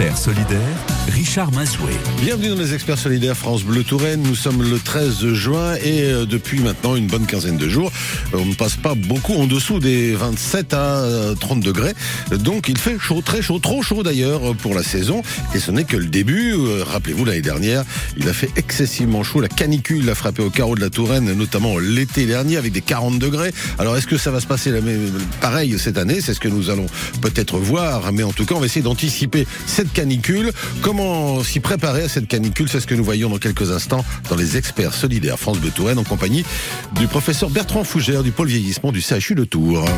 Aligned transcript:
experts 0.00 0.24
solidaires, 0.24 0.93
Richard 1.08 1.52
Mazoué. 1.52 1.92
Bienvenue 2.22 2.48
dans 2.48 2.56
les 2.56 2.72
experts 2.72 2.98
solidaires 2.98 3.36
France 3.36 3.62
Bleu 3.62 3.84
Touraine. 3.84 4.22
Nous 4.22 4.34
sommes 4.34 4.62
le 4.62 4.78
13 4.78 5.34
juin 5.34 5.74
et 5.74 6.02
euh, 6.04 6.24
depuis 6.24 6.60
maintenant 6.60 6.96
une 6.96 7.08
bonne 7.08 7.26
quinzaine 7.26 7.58
de 7.58 7.68
jours, 7.68 7.92
euh, 8.32 8.38
on 8.38 8.46
ne 8.46 8.54
passe 8.54 8.76
pas 8.76 8.94
beaucoup 8.94 9.34
en 9.34 9.46
dessous 9.46 9.80
des 9.80 10.14
27 10.14 10.72
à 10.72 11.04
30 11.38 11.58
euh, 11.58 11.60
degrés. 11.60 11.94
Donc 12.30 12.68
il 12.68 12.78
fait 12.78 12.98
chaud, 12.98 13.20
très 13.22 13.42
chaud, 13.42 13.58
trop 13.58 13.82
chaud 13.82 14.02
d'ailleurs 14.02 14.54
pour 14.56 14.74
la 14.74 14.82
saison. 14.82 15.22
Et 15.54 15.58
ce 15.58 15.70
n'est 15.70 15.84
que 15.84 15.96
le 15.96 16.06
début. 16.06 16.54
Rappelez-vous 16.80 17.26
l'année 17.26 17.42
dernière, 17.42 17.84
il 18.16 18.28
a 18.28 18.32
fait 18.32 18.50
excessivement 18.56 19.22
chaud. 19.22 19.40
La 19.40 19.48
canicule 19.48 20.08
a 20.08 20.14
frappé 20.14 20.42
au 20.42 20.50
carreau 20.50 20.74
de 20.74 20.80
la 20.80 20.90
Touraine, 20.90 21.32
notamment 21.34 21.78
l'été 21.78 22.24
dernier 22.24 22.56
avec 22.56 22.72
des 22.72 22.80
40 22.80 23.18
degrés. 23.18 23.52
Alors 23.78 23.96
est-ce 23.96 24.06
que 24.06 24.16
ça 24.16 24.30
va 24.30 24.40
se 24.40 24.46
passer 24.46 24.70
la 24.70 24.80
même, 24.80 25.12
pareil 25.40 25.78
cette 25.78 25.98
année? 25.98 26.20
C'est 26.22 26.32
ce 26.32 26.40
que 26.40 26.48
nous 26.48 26.70
allons 26.70 26.86
peut-être 27.20 27.58
voir. 27.58 28.12
Mais 28.12 28.22
en 28.22 28.32
tout 28.32 28.46
cas, 28.46 28.54
on 28.54 28.60
va 28.60 28.66
essayer 28.66 28.82
d'anticiper 28.82 29.46
cette 29.66 29.92
canicule. 29.92 30.50
Comment 30.96 31.42
s'y 31.42 31.58
préparer 31.58 32.02
à 32.02 32.08
cette 32.08 32.28
canicule 32.28 32.68
C'est 32.68 32.78
ce 32.78 32.86
que 32.86 32.94
nous 32.94 33.02
voyons 33.02 33.28
dans 33.28 33.38
quelques 33.38 33.72
instants 33.72 34.04
dans 34.30 34.36
les 34.36 34.56
experts 34.56 34.94
solidaires 34.94 35.40
France 35.40 35.60
de 35.60 35.68
Touraine 35.68 35.98
en 35.98 36.04
compagnie 36.04 36.44
du 36.92 37.08
professeur 37.08 37.50
Bertrand 37.50 37.82
Fougère 37.82 38.22
du 38.22 38.30
pôle 38.30 38.46
vieillissement 38.46 38.92
du 38.92 39.02
CHU 39.02 39.34
de 39.34 39.42
Tours. 39.42 39.84
Et 39.84 39.88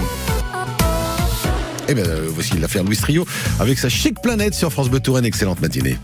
eh 1.91 1.95
bien, 1.95 2.05
voici 2.31 2.57
l'affaire 2.57 2.83
Louis 2.83 2.97
Trio 2.97 3.27
avec 3.61 3.79
sa 3.79 3.91
chic 3.91 4.23
planète 4.23 4.55
sur 4.55 4.73
France 4.73 4.89
Bleu 4.89 5.01
Touraine. 5.01 5.27
Excellente 5.27 5.61
matinée. 5.61 5.99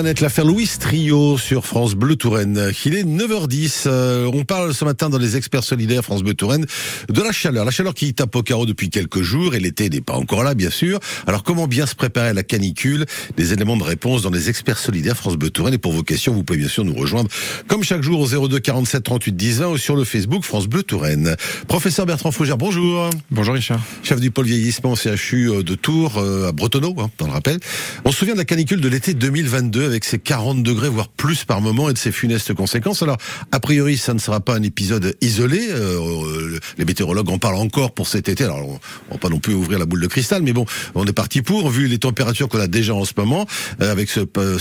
L'affaire 0.00 0.44
Louis 0.44 0.70
Trio 0.78 1.38
sur 1.38 1.66
France 1.66 1.96
Bleu 1.96 2.14
Touraine. 2.14 2.70
Il 2.84 2.94
est 2.94 3.02
9h10. 3.02 3.84
Euh, 3.86 4.30
on 4.32 4.44
parle 4.44 4.72
ce 4.72 4.84
matin 4.84 5.08
dans 5.10 5.18
les 5.18 5.36
experts 5.36 5.64
solidaires 5.64 6.04
France 6.04 6.22
Bleu 6.22 6.34
Touraine 6.34 6.66
de 7.08 7.20
la 7.20 7.32
chaleur. 7.32 7.64
La 7.64 7.72
chaleur 7.72 7.94
qui 7.94 8.14
tape 8.14 8.36
au 8.36 8.44
carreau 8.44 8.64
depuis 8.64 8.90
quelques 8.90 9.22
jours 9.22 9.56
et 9.56 9.60
l'été 9.60 9.90
n'est 9.90 10.00
pas 10.00 10.14
encore 10.14 10.44
là, 10.44 10.54
bien 10.54 10.70
sûr. 10.70 11.00
Alors 11.26 11.42
comment 11.42 11.66
bien 11.66 11.84
se 11.84 11.96
préparer 11.96 12.28
à 12.28 12.32
la 12.32 12.44
canicule? 12.44 13.06
Des 13.36 13.52
éléments 13.52 13.76
de 13.76 13.82
réponse 13.82 14.22
dans 14.22 14.30
les 14.30 14.48
experts 14.48 14.78
solidaires 14.78 15.16
France 15.16 15.34
Bleu 15.34 15.50
Touraine. 15.50 15.74
Et 15.74 15.78
pour 15.78 15.92
vos 15.92 16.04
questions, 16.04 16.32
vous 16.32 16.44
pouvez 16.44 16.60
bien 16.60 16.68
sûr 16.68 16.84
nous 16.84 16.94
rejoindre 16.94 17.28
comme 17.66 17.82
chaque 17.82 18.02
jour 18.02 18.20
au 18.20 18.48
02 18.48 18.60
47 18.60 19.02
38 19.02 19.32
10 19.34 19.58
20 19.60 19.66
ou 19.66 19.78
sur 19.78 19.96
le 19.96 20.04
Facebook 20.04 20.44
France 20.44 20.68
Bleu 20.68 20.84
Touraine. 20.84 21.34
Professeur 21.66 22.06
Bertrand 22.06 22.30
Fougère, 22.30 22.56
bonjour. 22.56 23.10
Bonjour 23.32 23.54
Richard. 23.54 23.80
Chef 24.04 24.20
du 24.20 24.30
pôle 24.30 24.46
vieillissement 24.46 24.94
CHU 24.94 25.50
euh, 25.50 25.62
de 25.64 25.74
Tours 25.74 26.18
euh, 26.18 26.48
à 26.48 26.52
Bretonneau, 26.52 26.94
hein, 27.00 27.10
dans 27.18 27.26
le 27.26 27.32
rappel. 27.32 27.58
On 28.04 28.12
se 28.12 28.18
souvient 28.18 28.34
de 28.34 28.38
la 28.38 28.44
canicule 28.44 28.80
de 28.80 28.88
l'été 28.88 29.12
2022 29.12 29.87
avec 29.88 30.04
ses 30.04 30.18
40 30.18 30.62
degrés, 30.62 30.88
voire 30.88 31.08
plus 31.08 31.44
par 31.44 31.60
moment, 31.60 31.90
et 31.90 31.92
de 31.92 31.98
ses 31.98 32.12
funestes 32.12 32.54
conséquences. 32.54 33.02
Alors, 33.02 33.16
a 33.50 33.60
priori, 33.60 33.96
ça 33.96 34.14
ne 34.14 34.18
sera 34.18 34.40
pas 34.40 34.54
un 34.54 34.62
épisode 34.62 35.16
isolé. 35.20 35.66
Euh, 35.70 36.58
les 36.76 36.84
météorologues 36.84 37.30
en 37.30 37.38
parlent 37.38 37.56
encore 37.56 37.92
pour 37.92 38.06
cet 38.06 38.28
été. 38.28 38.44
Alors, 38.44 38.80
on 39.10 39.14
va 39.14 39.18
pas 39.18 39.28
non 39.28 39.40
plus 39.40 39.54
ouvrir 39.54 39.78
la 39.78 39.86
boule 39.86 40.00
de 40.00 40.06
cristal, 40.06 40.42
mais 40.42 40.52
bon, 40.52 40.66
on 40.94 41.04
est 41.06 41.12
parti 41.12 41.42
pour, 41.42 41.68
vu 41.70 41.88
les 41.88 41.98
températures 41.98 42.48
qu'on 42.48 42.60
a 42.60 42.68
déjà 42.68 42.94
en 42.94 43.04
ce 43.04 43.12
moment, 43.16 43.46
euh, 43.80 43.90
avec 43.90 44.10
ce, 44.10 44.20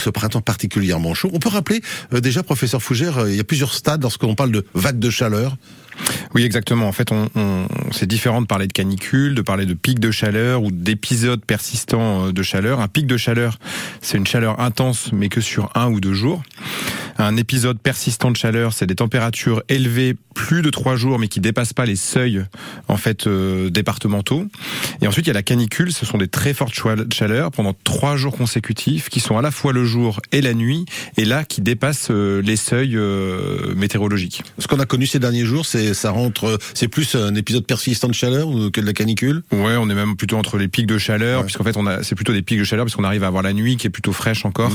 printemps 0.10 0.42
particulièrement 0.42 1.14
chaud. 1.14 1.30
On 1.34 1.40
peut 1.40 1.50
rappeler, 1.50 1.82
euh, 2.14 2.22
déjà, 2.22 2.42
professeur 2.44 2.82
Fougère, 2.82 3.28
il 3.28 3.36
y 3.36 3.40
a 3.40 3.44
plusieurs 3.44 3.74
stades 3.74 4.02
lorsqu'on 4.02 4.36
parle 4.36 4.52
de 4.52 4.66
vague 4.74 5.00
de 5.00 5.10
chaleur. 5.10 5.58
Oui, 6.34 6.44
exactement. 6.44 6.88
En 6.88 6.92
fait, 6.92 7.12
on, 7.12 7.30
c'est 7.92 8.08
différent 8.08 8.42
de 8.42 8.48
parler 8.48 8.68
de 8.68 8.74
canicule, 8.74 9.36
de 9.36 9.42
parler 9.42 9.66
de 9.66 9.74
pic 9.74 10.00
de 10.00 10.12
chaleur 10.12 10.64
ou 10.64 10.72
d'épisodes 10.72 11.44
persistants 11.44 12.32
de 12.32 12.44
chaleur. 12.44 12.80
Un 12.80 12.88
pic 12.88 13.08
de 13.08 13.18
chaleur, 13.18 13.58
c'est 14.02 14.18
une 14.18 14.28
chaleur 14.28 14.60
intense, 14.60 15.12
mais 15.14 15.30
que 15.30 15.42
sur 15.42 15.72
un 15.76 15.90
ou 15.90 16.00
deux 16.00 16.14
jours. 16.14 16.44
Un 17.20 17.36
épisode 17.36 17.80
persistant 17.80 18.32
de 18.32 18.38
chaleur, 18.38 18.74
c'est 18.74 18.86
des 18.86 18.96
températures 18.96 19.64
élevées 19.70 20.16
plus 20.36 20.62
de 20.62 20.70
trois 20.70 20.96
jours, 20.96 21.18
mais 21.18 21.28
qui 21.28 21.40
dépassent 21.40 21.74
pas 21.74 21.86
les 21.86 21.96
seuils 21.96 22.46
en 22.88 22.98
fait 22.98 23.26
euh, 23.26 23.72
départementaux. 23.72 24.46
Et 25.02 25.08
ensuite, 25.08 25.26
il 25.26 25.30
y 25.30 25.32
a 25.32 25.34
la 25.34 25.42
canicule. 25.42 25.92
Ce 25.92 26.06
sont 26.06 26.20
des 26.20 26.28
très 26.28 26.54
fortes 26.54 26.76
chaleurs 27.12 27.52
pendant 27.52 27.74
trois 27.84 28.18
jours 28.18 28.38
consécutifs, 28.38 29.10
qui 29.10 29.20
sont 29.20 29.38
à 29.38 29.42
la 29.42 29.50
fois 29.50 29.74
le 29.74 29.84
jour 29.84 30.22
et 30.32 30.42
la 30.42 30.54
nuit, 30.54 30.86
et 31.18 31.26
là 31.26 31.44
qui 31.44 31.62
dépassent 31.62 32.10
euh, 32.12 32.42
les 32.42 32.56
seuils 32.56 32.96
euh, 32.96 33.74
météorologiques. 33.76 34.44
Ce 34.60 34.68
qu'on 34.68 34.80
a 34.80 34.86
connu 34.86 35.08
ces 35.08 35.18
derniers 35.18 35.46
jours, 35.46 35.66
c'est 35.66 35.96
ça 35.96 36.12
rentre, 36.12 36.60
c'est 36.76 36.88
plus 36.88 37.16
un 37.16 37.34
épisode 37.34 37.66
persistant 37.66 38.08
de 38.08 38.14
chaleur 38.14 38.48
que 38.72 38.80
de 38.80 38.86
la 38.86 38.94
canicule? 38.94 39.42
Ouais, 39.52 39.76
on 39.78 39.90
est 39.90 39.96
même 39.96 40.16
plutôt 40.16 40.38
entre 40.38 40.58
les 40.58 40.68
pics 40.68 40.86
de 40.86 41.00
chaleur, 41.00 41.44
puisqu'en 41.44 41.64
fait, 41.64 41.78
on 41.78 41.88
a, 41.88 42.04
c'est 42.04 42.16
plutôt 42.16 42.34
des 42.34 42.44
pics 42.44 42.60
de 42.60 42.64
chaleur, 42.64 42.86
puisqu'on 42.86 43.04
arrive 43.04 43.24
à 43.24 43.28
avoir 43.28 43.42
la 43.42 43.54
nuit 43.54 43.78
qui 43.78 43.88
est 43.88 43.92
plutôt 43.92 44.14
fraîche 44.14 44.46
encore, 44.46 44.72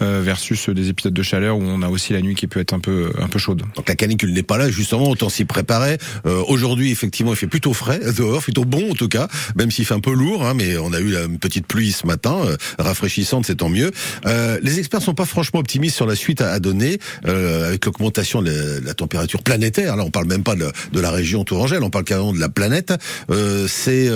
mmh. 0.00 0.04
versus 0.22 0.68
des 0.70 0.88
épisodes 0.88 1.14
de 1.14 1.22
chaleur 1.22 1.56
où 1.56 1.62
on 1.62 1.83
aussi 1.90 2.12
la 2.12 2.20
nuit 2.20 2.34
qui 2.34 2.46
peut 2.46 2.60
être 2.60 2.72
un 2.72 2.80
peu 2.80 3.12
un 3.18 3.28
peu 3.28 3.38
chaude. 3.38 3.62
Donc 3.74 3.88
la 3.88 3.94
canicule 3.94 4.32
n'est 4.32 4.42
pas 4.42 4.58
là 4.58 4.70
justement, 4.70 5.08
autant 5.08 5.28
s'y 5.28 5.44
préparer. 5.44 5.98
Euh, 6.26 6.42
Aujourd'hui, 6.48 6.90
effectivement, 6.90 7.32
il 7.32 7.36
fait 7.36 7.46
plutôt 7.46 7.72
frais 7.72 8.00
dehors, 8.16 8.42
plutôt 8.42 8.64
bon 8.64 8.92
en 8.92 8.94
tout 8.94 9.08
cas, 9.08 9.28
même 9.56 9.70
s'il 9.70 9.84
fait 9.84 9.94
un 9.94 10.00
peu 10.00 10.12
lourd. 10.12 10.44
Hein, 10.44 10.54
mais 10.54 10.76
on 10.76 10.92
a 10.92 11.00
eu 11.00 11.16
une 11.16 11.38
petite 11.38 11.66
pluie 11.66 11.92
ce 11.92 12.06
matin, 12.06 12.36
euh, 12.44 12.56
rafraîchissante, 12.78 13.46
c'est 13.46 13.56
tant 13.56 13.68
mieux. 13.68 13.90
Euh, 14.26 14.58
les 14.62 14.78
experts 14.78 15.02
sont 15.02 15.14
pas 15.14 15.24
franchement 15.24 15.60
optimistes 15.60 15.96
sur 15.96 16.06
la 16.06 16.14
suite 16.14 16.40
à, 16.40 16.50
à 16.50 16.60
donner 16.60 16.98
euh, 17.26 17.68
avec 17.68 17.86
l'augmentation 17.86 18.42
de, 18.42 18.80
la 18.84 18.94
température 18.94 19.42
planétaire. 19.42 19.96
Là, 19.96 20.04
on 20.04 20.10
parle 20.10 20.26
même 20.26 20.42
pas 20.42 20.54
de, 20.54 21.00
la 21.00 21.10
région 21.10 21.44
Tourangelle, 21.44 21.82
on 21.82 21.90
parle 21.90 22.04
carrément 22.04 22.32
de 22.32 22.40
la 22.40 22.48
planète. 22.48 22.94
Euh, 23.30 23.66
c'est 23.68 24.10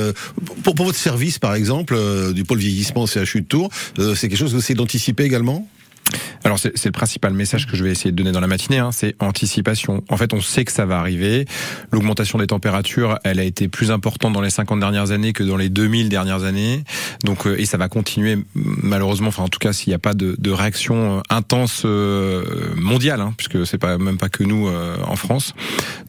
pour, 0.62 0.74
pour, 0.74 0.86
votre 0.86 0.98
service, 0.98 1.38
par 1.38 1.54
exemple, 1.54 1.98
du 2.32 2.44
pôle 2.44 2.58
vieillissement 2.58 3.06
CHU 3.06 3.42
de 3.42 3.46
Tours, 3.46 3.70
c'est 3.96 4.28
quelque 4.28 4.36
chose 4.36 4.50
que 4.50 4.56
vous 4.56 4.62
essayez 4.62 4.76
d'anticiper 4.76 5.24
également? 5.24 5.68
Alors 6.44 6.58
c'est 6.58 6.84
le 6.84 6.92
principal 6.92 7.32
message 7.32 7.66
que 7.66 7.76
je 7.76 7.84
vais 7.84 7.90
essayer 7.90 8.10
de 8.10 8.16
donner 8.16 8.32
dans 8.32 8.40
la 8.40 8.46
matinée, 8.46 8.78
hein, 8.78 8.90
c'est 8.92 9.14
anticipation. 9.18 10.02
En 10.08 10.16
fait, 10.16 10.32
on 10.32 10.40
sait 10.40 10.64
que 10.64 10.72
ça 10.72 10.86
va 10.86 10.98
arriver. 10.98 11.46
L'augmentation 11.90 12.38
des 12.38 12.46
températures, 12.46 13.18
elle 13.24 13.40
a 13.40 13.44
été 13.44 13.68
plus 13.68 13.90
importante 13.90 14.32
dans 14.32 14.40
les 14.40 14.50
50 14.50 14.80
dernières 14.80 15.10
années 15.10 15.32
que 15.32 15.42
dans 15.42 15.56
les 15.56 15.68
2000 15.68 16.08
dernières 16.08 16.44
années. 16.44 16.84
Donc 17.24 17.46
euh, 17.46 17.60
et 17.60 17.66
ça 17.66 17.76
va 17.76 17.88
continuer 17.88 18.38
malheureusement. 18.54 19.28
Enfin, 19.28 19.42
en 19.42 19.48
tout 19.48 19.58
cas, 19.58 19.72
s'il 19.72 19.90
n'y 19.90 19.94
a 19.94 19.98
pas 19.98 20.14
de, 20.14 20.36
de 20.38 20.50
réaction 20.50 21.18
euh, 21.18 21.20
intense 21.30 21.82
euh, 21.84 22.74
mondiale, 22.76 23.20
hein, 23.20 23.34
puisque 23.36 23.66
c'est 23.66 23.78
pas 23.78 23.98
même 23.98 24.18
pas 24.18 24.28
que 24.28 24.44
nous 24.44 24.68
euh, 24.68 24.96
en 25.04 25.16
France. 25.16 25.54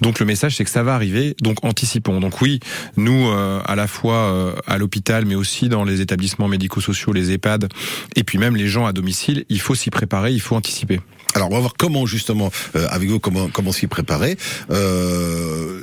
Donc 0.01 0.19
le 0.19 0.25
message, 0.25 0.55
c'est 0.55 0.63
que 0.63 0.69
ça 0.69 0.83
va 0.83 0.95
arriver. 0.95 1.35
Donc 1.41 1.63
anticipons. 1.63 2.19
Donc 2.19 2.41
oui, 2.41 2.59
nous 2.97 3.29
à 3.29 3.75
la 3.75 3.87
fois 3.87 4.53
à 4.65 4.77
l'hôpital, 4.77 5.25
mais 5.25 5.35
aussi 5.35 5.69
dans 5.69 5.83
les 5.83 6.01
établissements 6.01 6.47
médico-sociaux, 6.47 7.13
les 7.13 7.31
EHPAD, 7.31 7.69
et 8.15 8.23
puis 8.23 8.37
même 8.37 8.55
les 8.55 8.67
gens 8.67 8.85
à 8.85 8.93
domicile, 8.93 9.45
il 9.49 9.59
faut 9.59 9.75
s'y 9.75 9.88
préparer, 9.89 10.31
il 10.31 10.41
faut 10.41 10.55
anticiper. 10.55 10.99
Alors 11.35 11.49
on 11.51 11.53
va 11.53 11.59
voir 11.59 11.73
comment 11.77 12.05
justement 12.05 12.51
euh, 12.75 12.87
avec 12.89 13.09
vous 13.09 13.19
comment 13.19 13.49
comment 13.49 13.71
s'y 13.71 13.87
préparer. 13.87 14.37
Euh, 14.71 15.81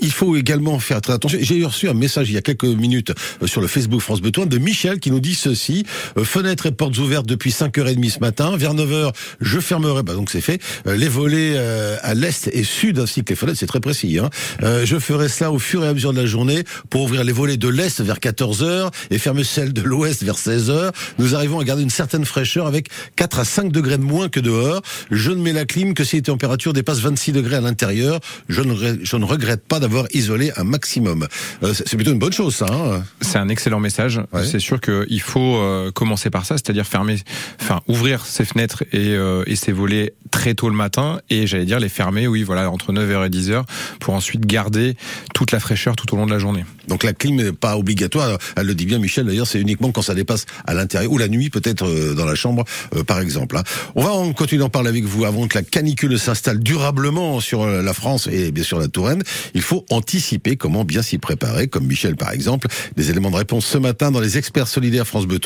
il 0.00 0.12
faut 0.12 0.36
également 0.36 0.78
faire 0.78 1.00
très 1.00 1.14
attention. 1.14 1.38
J'ai 1.40 1.64
reçu 1.64 1.88
un 1.88 1.94
message 1.94 2.30
il 2.30 2.34
y 2.34 2.38
a 2.38 2.42
quelques 2.42 2.64
minutes 2.64 3.12
euh, 3.42 3.46
sur 3.46 3.60
le 3.60 3.66
Facebook 3.66 4.00
France 4.00 4.20
Beton 4.20 4.46
de 4.46 4.58
Michel 4.58 5.00
qui 5.00 5.10
nous 5.10 5.20
dit 5.20 5.34
ceci 5.34 5.84
euh, 6.16 6.24
fenêtres 6.24 6.66
et 6.66 6.72
portes 6.72 6.96
ouvertes 6.98 7.26
depuis 7.26 7.50
5h30 7.50 8.10
ce 8.10 8.18
matin. 8.20 8.56
Vers 8.56 8.74
9h, 8.74 9.12
je 9.40 9.60
fermerai. 9.60 10.02
Bah 10.02 10.14
donc 10.14 10.30
c'est 10.30 10.40
fait. 10.40 10.60
Euh, 10.86 10.96
les 10.96 11.08
volets 11.08 11.58
à 11.58 12.14
l'est 12.14 12.48
et 12.52 12.64
sud 12.64 12.98
ainsi 12.98 13.24
que 13.24 13.30
les 13.30 13.36
fenêtres, 13.36 13.58
c'est 13.58 13.66
très 13.66 13.80
précis. 13.80 14.18
Hein. 14.18 14.30
Je 14.62 14.98
ferai 14.98 15.28
cela 15.28 15.50
au 15.50 15.58
fur 15.58 15.84
et 15.84 15.88
à 15.88 15.94
mesure 15.94 16.12
de 16.12 16.20
la 16.20 16.26
journée 16.26 16.64
pour 16.90 17.02
ouvrir 17.02 17.24
les 17.24 17.32
volets 17.32 17.56
de 17.56 17.68
l'est 17.68 18.00
vers 18.00 18.18
14h 18.18 18.90
et 19.10 19.18
fermer 19.18 19.44
celles 19.44 19.72
de 19.72 19.82
l'ouest 19.82 20.22
vers 20.22 20.36
16h. 20.36 20.92
Nous 21.18 21.34
arrivons 21.34 21.58
à 21.58 21.64
garder 21.64 21.82
une 21.82 21.90
certaine 21.90 22.24
fraîcheur 22.24 22.66
avec 22.66 22.88
4 23.16 23.40
à 23.40 23.44
5 23.44 23.72
degrés 23.72 23.98
de 23.98 24.02
moins 24.02 24.28
que 24.28 24.40
dehors. 24.40 24.82
Je 25.10 25.30
ne 25.30 25.42
mets 25.42 25.52
la 25.52 25.64
clim 25.64 25.94
que 25.94 26.04
si 26.04 26.16
les 26.16 26.22
températures 26.22 26.72
dépassent 26.72 27.00
26 27.00 27.32
degrés 27.32 27.56
à 27.56 27.60
l'intérieur. 27.60 28.20
Je 28.48 28.62
ne 28.62 29.24
regrette 29.24 29.62
pas 29.66 29.80
d'avoir 29.80 29.87
isolé 30.12 30.52
un 30.56 30.64
maximum. 30.64 31.26
Euh, 31.62 31.72
c'est 31.74 31.96
plutôt 31.96 32.12
une 32.12 32.18
bonne 32.18 32.32
chose, 32.32 32.54
ça. 32.54 32.66
Hein 32.70 33.02
c'est 33.20 33.38
un 33.38 33.48
excellent 33.48 33.80
message. 33.80 34.20
Ouais. 34.32 34.44
C'est 34.44 34.58
sûr 34.58 34.80
qu'il 34.80 35.20
faut 35.20 35.56
euh, 35.56 35.90
commencer 35.90 36.30
par 36.30 36.44
ça, 36.44 36.56
c'est-à-dire 36.56 36.86
fermer, 36.86 37.16
enfin 37.60 37.80
ouvrir 37.88 38.24
ses 38.24 38.44
fenêtres 38.44 38.84
et, 38.92 39.14
euh, 39.14 39.42
et 39.46 39.56
ses 39.56 39.72
volets 39.72 40.14
très 40.30 40.54
tôt 40.54 40.68
le 40.68 40.74
matin 40.74 41.20
et 41.30 41.46
j'allais 41.46 41.64
dire 41.64 41.80
les 41.80 41.88
fermer, 41.88 42.26
oui, 42.26 42.42
voilà, 42.42 42.70
entre 42.70 42.92
9h 42.92 43.26
et 43.26 43.30
10h 43.30 43.64
pour 44.00 44.14
ensuite 44.14 44.46
garder 44.46 44.96
toute 45.34 45.52
la 45.52 45.60
fraîcheur 45.60 45.96
tout 45.96 46.12
au 46.14 46.16
long 46.16 46.26
de 46.26 46.32
la 46.32 46.38
journée. 46.38 46.64
Donc 46.88 47.04
la 47.04 47.12
clim 47.12 47.36
n'est 47.36 47.52
pas 47.52 47.76
obligatoire. 47.76 48.38
Elle 48.56 48.66
le 48.66 48.74
dit 48.74 48.86
bien, 48.86 48.98
Michel. 48.98 49.26
D'ailleurs, 49.26 49.46
c'est 49.46 49.60
uniquement 49.60 49.92
quand 49.92 50.02
ça 50.02 50.14
dépasse 50.14 50.46
à 50.66 50.74
l'intérieur 50.74 51.12
ou 51.12 51.18
la 51.18 51.28
nuit, 51.28 51.50
peut-être 51.50 51.86
euh, 51.86 52.14
dans 52.14 52.24
la 52.24 52.34
chambre, 52.34 52.64
euh, 52.96 53.04
par 53.04 53.20
exemple. 53.20 53.56
Hein. 53.56 53.62
On 53.94 54.02
va 54.02 54.12
en 54.12 54.32
continuer 54.32 54.60
d'en 54.60 54.68
parler 54.68 54.88
avec 54.88 55.04
vous 55.04 55.24
avant 55.24 55.46
que 55.46 55.56
la 55.56 55.62
canicule 55.62 56.18
s'installe 56.18 56.58
durablement 56.60 57.40
sur 57.40 57.62
euh, 57.62 57.82
la 57.82 57.92
France 57.92 58.28
et 58.30 58.50
bien 58.50 58.64
sûr 58.64 58.78
la 58.78 58.88
Touraine. 58.88 59.22
Il 59.54 59.62
faut 59.62 59.84
anticiper 59.90 60.56
comment 60.56 60.84
bien 60.84 61.02
s'y 61.02 61.18
préparer, 61.18 61.68
comme 61.68 61.86
Michel 61.86 62.16
par 62.16 62.32
exemple. 62.32 62.68
Des 62.96 63.10
éléments 63.10 63.30
de 63.30 63.36
réponse 63.36 63.66
ce 63.66 63.78
matin 63.78 64.10
dans 64.10 64.20
les 64.20 64.38
experts 64.38 64.68
solidaires 64.68 65.06
France 65.06 65.26
Bleu. 65.26 65.38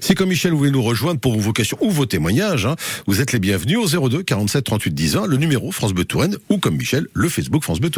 Si 0.00 0.14
comme 0.14 0.28
Michel 0.28 0.52
vous 0.52 0.58
voulez 0.58 0.70
nous 0.70 0.82
rejoindre 0.82 1.20
pour 1.20 1.38
vos 1.38 1.52
questions 1.52 1.78
ou 1.80 1.90
vos 1.90 2.06
témoignages, 2.06 2.66
hein, 2.66 2.76
vous 3.06 3.20
êtes 3.20 3.32
les 3.32 3.38
bienvenus 3.38 3.78
au 3.78 4.08
02 4.08 4.22
47 4.22 4.64
38 4.64 4.94
10 4.94 5.14
20, 5.14 5.26
le 5.26 5.36
numéro 5.36 5.72
France 5.72 5.94
Bleu 5.94 6.04
ou 6.48 6.58
comme 6.58 6.76
Michel, 6.76 7.06
le 7.14 7.28
Facebook 7.28 7.62
France 7.62 7.80
Bleu. 7.80 7.90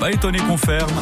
Pas 0.00 0.10
étonné 0.10 0.38
qu'on 0.38 0.56
ferme 0.56 0.92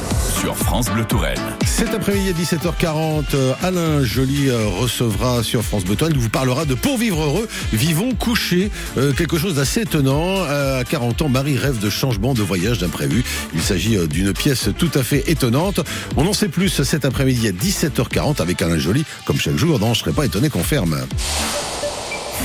sur 0.41 0.57
France 0.57 0.87
Bleu 0.91 1.05
Touraine. 1.05 1.41
Cet 1.65 1.95
après-midi 1.95 2.31
à 2.31 2.57
17h40, 2.57 3.25
Alain 3.63 4.03
Joly 4.05 4.51
recevra 4.51 5.43
sur 5.43 5.63
France 5.63 5.85
Bleu 5.85 5.95
Touraine, 5.95 6.15
il 6.17 6.21
vous 6.21 6.29
parlera 6.29 6.65
de 6.65 6.75
Pour 6.75 6.99
vivre 6.99 7.23
heureux, 7.23 7.49
vivons 7.73 8.15
couchés, 8.15 8.71
euh, 8.99 9.13
quelque 9.13 9.39
chose 9.39 9.55
d'assez 9.55 9.83
étonnant. 9.83 10.43
À 10.43 10.83
40 10.85 11.23
ans, 11.23 11.29
Marie 11.29 11.57
rêve 11.57 11.79
de 11.79 11.91
changement 11.91 12.35
de 12.35 12.43
voyage 12.43 12.79
d'imprévu. 12.79 13.25
Il 13.55 13.63
s'agit 13.63 13.97
d'une 14.09 14.33
pièce 14.33 14.69
tout 14.77 14.91
à 14.95 15.03
fait 15.03 15.31
étonnante. 15.31 15.81
On 16.17 16.27
en 16.27 16.33
sait 16.33 16.49
plus 16.49 16.83
cet 16.83 17.05
après-midi 17.05 17.49
à 17.49 17.53
17h40 17.53 18.41
avec 18.43 18.63
Alain 18.63 18.79
Joly, 18.79 19.05
comme 19.27 19.39
chaque 19.39 19.57
jour, 19.57 19.79
non, 19.79 19.95
je 19.95 20.01
serais 20.01 20.13
pas 20.13 20.27
étonné 20.27 20.51
qu'on 20.51 20.65
ferme. 20.65 20.99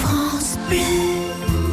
France 0.04 0.58
Bleu. 0.70 1.17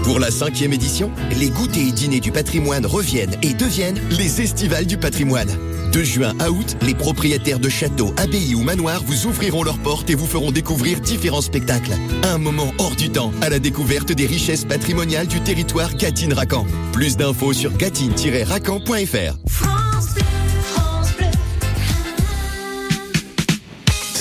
Pour 0.04 0.18
la 0.18 0.30
cinquième 0.30 0.74
édition, 0.74 1.10
les 1.38 1.48
goûters 1.48 1.88
et 1.88 1.90
dîners 1.90 2.20
du 2.20 2.30
patrimoine 2.30 2.84
reviennent 2.84 3.36
et 3.40 3.54
deviennent 3.54 3.98
les 4.10 4.42
estivales 4.42 4.84
du 4.84 4.98
patrimoine. 4.98 5.48
De 5.92 6.02
juin 6.02 6.34
à 6.40 6.50
août, 6.50 6.76
les 6.82 6.94
propriétaires 6.94 7.58
de 7.58 7.70
châteaux, 7.70 8.12
abbayes 8.18 8.54
ou 8.54 8.62
manoirs 8.62 9.02
vous 9.06 9.26
ouvriront 9.26 9.62
leurs 9.62 9.78
portes 9.78 10.10
et 10.10 10.14
vous 10.14 10.26
feront 10.26 10.52
découvrir 10.52 11.00
différents 11.00 11.40
spectacles. 11.40 11.94
Un 12.22 12.36
moment 12.36 12.74
hors 12.76 12.96
du 12.96 13.08
temps 13.08 13.32
à 13.40 13.48
la 13.48 13.58
découverte 13.58 14.12
des 14.12 14.26
richesses 14.26 14.66
patrimoniales 14.66 15.26
du 15.26 15.40
territoire 15.40 15.94
Gatine-Racan. 15.94 16.66
Plus 16.92 17.16
d'infos 17.16 17.54
sur 17.54 17.72
gatine-racan.fr. 17.74 19.38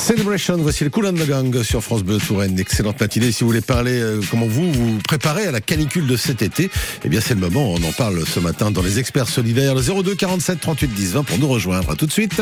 Celebration, 0.03 0.57
voici 0.57 0.83
le 0.83 0.89
Cool 0.89 1.07
and 1.07 1.13
the 1.13 1.25
Gang 1.25 1.63
sur 1.63 1.81
France 1.81 2.03
Bleu 2.03 2.17
Touraine. 2.17 2.59
Excellente 2.59 2.99
matinée. 2.99 3.31
Si 3.31 3.45
vous 3.45 3.49
voulez 3.49 3.61
parler 3.61 4.01
euh, 4.01 4.19
comment 4.29 4.47
vous 4.47 4.69
vous 4.69 4.97
préparez 5.07 5.47
à 5.47 5.51
la 5.51 5.61
canicule 5.61 6.07
de 6.07 6.17
cet 6.17 6.41
été, 6.41 6.69
eh 7.05 7.07
bien 7.07 7.21
c'est 7.21 7.35
le 7.35 7.39
moment. 7.39 7.71
On 7.71 7.81
en 7.83 7.93
parle 7.93 8.21
ce 8.27 8.41
matin 8.41 8.69
dans 8.69 8.81
les 8.81 8.99
experts 8.99 9.29
solidaires. 9.29 9.75
Le 9.75 9.81
02 9.81 10.13
47 10.13 10.59
38 10.59 10.87
10 10.89 11.13
20 11.13 11.23
pour 11.23 11.39
nous 11.39 11.47
rejoindre. 11.47 11.95
Tout 11.95 12.05
de 12.05 12.11
suite. 12.11 12.41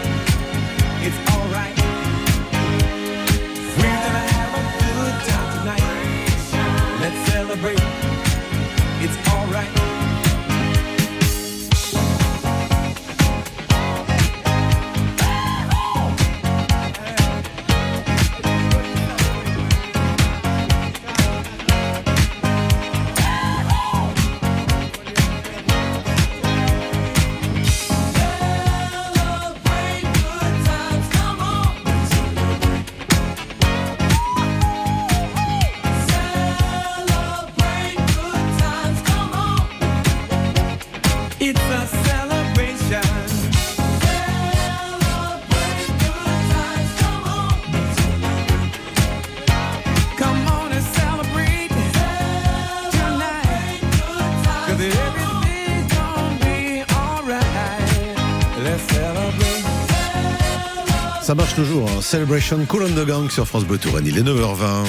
Ça 61.31 61.35
marche 61.35 61.55
toujours. 61.55 61.89
hein. 61.89 62.01
Celebration 62.01 62.65
Cool 62.65 62.83
on 62.83 62.89
the 62.89 63.05
Gang 63.07 63.31
sur 63.31 63.47
France 63.47 63.63
Bleu 63.63 63.77
Touraine. 63.77 64.05
Il 64.05 64.17
est 64.17 64.21
9h20. 64.21 64.83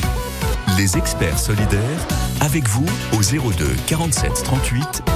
Les 0.77 0.97
experts 0.97 1.39
solidaires, 1.39 1.81
avec 2.41 2.69
vous 2.69 2.85
au 3.13 3.23
02 3.23 3.65
47 3.87 4.43
38 4.43 4.81
10 4.81 5.03
20. 5.07 5.12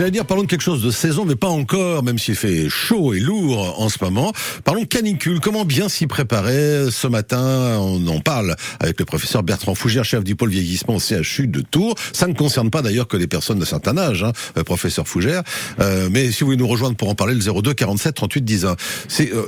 J'allais 0.00 0.12
dire, 0.12 0.24
parlons 0.24 0.44
de 0.44 0.48
quelque 0.48 0.62
chose 0.62 0.82
de 0.82 0.90
saison, 0.90 1.26
mais 1.26 1.36
pas 1.36 1.50
encore, 1.50 2.02
même 2.02 2.18
s'il 2.18 2.34
fait 2.34 2.70
chaud 2.70 3.12
et 3.12 3.20
lourd 3.20 3.78
en 3.78 3.90
ce 3.90 4.02
moment. 4.02 4.32
Parlons 4.64 4.86
canicule. 4.86 5.40
Comment 5.40 5.66
bien 5.66 5.90
s'y 5.90 6.06
préparer 6.06 6.90
Ce 6.90 7.06
matin, 7.06 7.76
on 7.78 8.06
en 8.06 8.18
parle 8.20 8.56
avec 8.78 8.98
le 8.98 9.04
professeur 9.04 9.42
Bertrand 9.42 9.74
Fougère, 9.74 10.06
chef 10.06 10.24
du 10.24 10.36
pôle 10.36 10.48
vieillissement 10.48 10.94
au 10.94 11.00
CHU 11.00 11.48
de 11.48 11.60
Tours. 11.60 11.96
Ça 12.14 12.26
ne 12.28 12.32
concerne 12.32 12.70
pas 12.70 12.80
d'ailleurs 12.80 13.08
que 13.08 13.18
les 13.18 13.26
personnes 13.26 13.58
d'un 13.58 13.66
certain 13.66 13.98
âge, 13.98 14.24
hein, 14.24 14.32
euh, 14.56 14.64
professeur 14.64 15.06
Fougère. 15.06 15.42
Euh, 15.80 16.08
mais 16.10 16.32
si 16.32 16.40
vous 16.40 16.46
voulez 16.46 16.56
nous 16.56 16.66
rejoindre 16.66 16.96
pour 16.96 17.10
en 17.10 17.14
parler, 17.14 17.34
le 17.34 17.40
02 17.40 17.74
47 17.74 18.14
38 18.14 18.40
10 18.42 18.64
1. 18.64 18.76
C'est, 19.06 19.30
euh, 19.34 19.44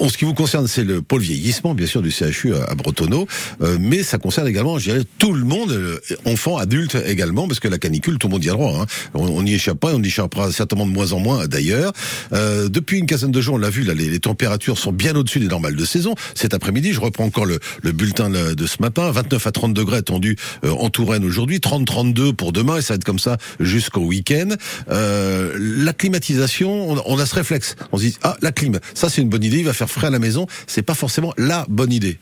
en- 0.00 0.08
ce 0.08 0.18
qui 0.18 0.24
vous 0.24 0.34
concerne, 0.34 0.66
c'est 0.66 0.82
le 0.82 1.02
pôle 1.02 1.20
vieillissement, 1.22 1.74
bien 1.74 1.86
sûr, 1.86 2.02
du 2.02 2.10
CHU 2.10 2.52
à, 2.52 2.74
Bretonneau. 2.74 3.28
Euh, 3.62 3.76
mais 3.78 4.02
ça 4.02 4.18
concerne 4.18 4.48
également, 4.48 4.76
je 4.80 4.90
dirais, 4.90 5.04
tout 5.20 5.32
le 5.32 5.44
monde, 5.44 5.70
euh, 5.70 6.00
enfants, 6.24 6.56
adultes 6.56 6.96
également, 7.06 7.46
parce 7.46 7.60
que 7.60 7.68
la 7.68 7.78
canicule, 7.78 8.18
tout 8.18 8.26
le 8.26 8.32
monde 8.32 8.44
y 8.44 8.50
a 8.50 8.54
droit. 8.54 8.76
Hein. 8.82 8.86
On, 9.14 9.40
n'y 9.44 9.54
échappe 9.54 9.67
on 9.82 10.02
y 10.02 10.06
échappera 10.06 10.52
certainement 10.52 10.86
de 10.86 10.92
moins 10.92 11.12
en 11.12 11.20
moins 11.20 11.46
d'ailleurs. 11.46 11.92
Euh, 12.32 12.68
depuis 12.68 12.98
une 12.98 13.06
quinzaine 13.06 13.30
de 13.30 13.40
jours, 13.40 13.54
on 13.54 13.58
l'a 13.58 13.70
vu, 13.70 13.82
là, 13.82 13.94
les, 13.94 14.18
températures 14.18 14.78
sont 14.78 14.92
bien 14.92 15.14
au-dessus 15.14 15.38
des 15.38 15.46
normales 15.46 15.76
de 15.76 15.84
saison. 15.84 16.14
Cet 16.34 16.52
après-midi, 16.52 16.92
je 16.92 17.00
reprends 17.00 17.24
encore 17.24 17.46
le, 17.46 17.60
le 17.82 17.92
bulletin 17.92 18.30
de 18.30 18.66
ce 18.66 18.76
matin, 18.80 19.10
29 19.10 19.46
à 19.46 19.52
30 19.52 19.74
degrés 19.74 19.98
attendus 19.98 20.36
euh, 20.64 20.70
en 20.70 20.90
Touraine 20.90 21.24
aujourd'hui, 21.24 21.58
30-32 21.58 22.32
pour 22.32 22.52
demain, 22.52 22.78
et 22.78 22.82
ça 22.82 22.94
va 22.94 22.96
être 22.96 23.04
comme 23.04 23.18
ça 23.18 23.38
jusqu'au 23.60 24.00
week-end. 24.00 24.48
Euh, 24.90 25.56
la 25.58 25.92
climatisation, 25.92 26.90
on, 26.90 27.02
on 27.06 27.18
a 27.18 27.26
ce 27.26 27.34
réflexe. 27.34 27.76
On 27.92 27.96
se 27.96 28.02
dit, 28.02 28.16
ah, 28.22 28.36
la 28.42 28.52
clim, 28.52 28.78
ça 28.94 29.08
c'est 29.08 29.22
une 29.22 29.28
bonne 29.28 29.44
idée, 29.44 29.58
il 29.58 29.64
va 29.64 29.72
faire 29.72 29.90
frais 29.90 30.08
à 30.08 30.10
la 30.10 30.18
maison. 30.18 30.46
C'est 30.66 30.82
pas 30.82 30.94
forcément 30.94 31.32
la 31.38 31.64
bonne 31.68 31.92
idée. 31.92 32.18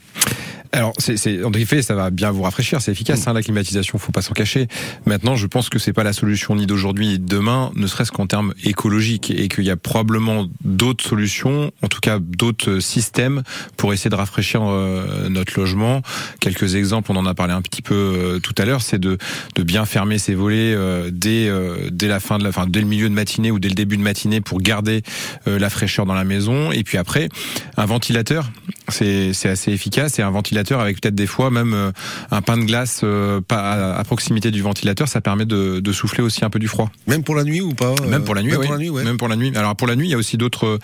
Alors, 0.73 0.93
c'est, 0.99 1.45
en 1.45 1.53
effet, 1.53 1.83
ça 1.83 1.95
va 1.95 2.11
bien 2.11 2.31
vous 2.31 2.43
rafraîchir, 2.43 2.81
c'est 2.81 2.93
efficace, 2.93 3.27
hein, 3.27 3.33
la 3.33 3.43
climatisation, 3.43 3.99
faut 3.99 4.13
pas 4.13 4.23
s'en 4.23 4.35
cacher. 4.35 4.69
Maintenant, 5.05 5.37
je 5.37 5.47
pense 5.47 5.69
que 5.69 5.79
c'est 5.79 5.93
pas 5.93 6.05
la 6.05 6.13
solution 6.13 6.57
ni 6.57 6.67
d'aujourd'hui 6.67 7.07
ni 7.07 7.19
de 7.19 7.27
demain, 7.27 7.71
ne 7.77 7.87
serait-ce 7.87 8.13
qu'en 8.13 8.27
termes 8.27 8.53
écologiques, 8.65 9.31
et 9.31 9.49
qu'il 9.49 9.65
y 9.65 9.71
a 9.71 9.77
probablement 9.77 10.47
d'autres 10.65 11.05
solutions, 11.05 11.71
en 11.83 11.89
tout 11.89 12.01
cas 12.01 12.19
d'autres 12.19 12.81
systèmes 12.81 13.43
pour 13.77 13.93
essayer 13.93 14.11
de 14.11 14.17
rafraîchir 14.17 14.63
euh, 14.63 15.29
notre 15.29 15.59
logement. 15.59 16.03
Quelques 16.41 16.75
exemples, 16.75 17.13
on 17.13 17.17
en 17.17 17.27
a 17.27 17.35
parlé 17.35 17.53
un 17.53 17.63
petit 17.63 17.83
peu 17.83 17.95
euh, 17.95 18.39
tout 18.41 18.55
à 18.59 18.65
l'heure, 18.65 18.83
c'est 18.83 18.99
de, 18.99 19.19
de 19.55 19.63
bien 19.63 19.85
fermer 19.85 20.19
ses 20.19 20.35
volets 20.35 20.75
euh, 20.75 21.11
dès, 21.13 21.49
euh, 21.49 21.91
dès 21.93 22.09
la 22.09 22.21
fin 22.21 22.39
de 22.39 22.43
la, 22.43 22.49
enfin, 22.51 22.67
dès 22.67 22.81
le 22.81 22.87
milieu 22.87 23.09
de 23.09 23.15
matinée 23.15 23.51
ou 23.51 23.59
dès 23.59 23.69
le 23.69 23.75
début 23.75 23.97
de 23.97 24.03
matinée 24.03 24.41
pour 24.41 24.61
garder 24.61 25.03
euh, 25.47 25.59
la 25.59 25.71
fraîcheur 25.71 26.07
dans 26.07 26.15
la 26.15 26.25
maison. 26.25 26.73
Et 26.73 26.83
puis 26.83 26.99
après, 26.99 27.29
un 27.77 27.87
ventilateur, 27.87 28.51
c'est, 28.89 29.33
c'est 29.33 29.49
assez 29.49 29.73
efficace, 29.73 30.19
et 30.19 30.23
un 30.23 30.31
ventilateur 30.31 30.56
avec 30.57 31.01
peut-être 31.01 31.15
des 31.15 31.27
fois 31.27 31.51
même 31.51 31.75
euh, 31.75 31.93
un 32.31 32.43
pain 32.43 32.57
de 32.57 32.65
glace 32.65 33.01
euh, 33.05 33.41
pas 33.41 33.97
à, 33.97 34.05
proximité 34.05 34.51
du 34.51 34.63
ventilateur, 34.63 35.09
ça 35.09 35.21
permet 35.21 35.45
de, 35.45 35.81
de 35.81 35.93
souffler 35.93 36.23
aussi 36.23 36.45
un 36.45 36.51
peu 36.51 36.59
du 36.59 36.69
froid. 36.69 36.91
Même 37.07 37.23
pour 37.23 37.35
la 37.35 37.45
nuit 37.45 37.61
ou 37.61 37.75
pas 37.75 37.95
Même 38.09 38.25
pour 38.25 38.35
la 38.35 38.43
nuit, 38.43 38.53
Même 38.53 38.61
oui. 38.61 38.67
pour 38.67 38.75
la 38.75 38.79
nuit, 38.79 38.91
ouais. 38.91 39.05
Même 39.05 39.17
pour 39.17 39.29
la 39.29 39.37
nuit. 39.37 39.53
Alors 39.57 39.77
pour 39.77 39.87
la 39.87 39.97
nuit, 39.97 40.09
il 40.09 40.11
y 40.11 40.15
a 40.15 40.19
aussi 40.19 40.37
d'autres 40.37 40.79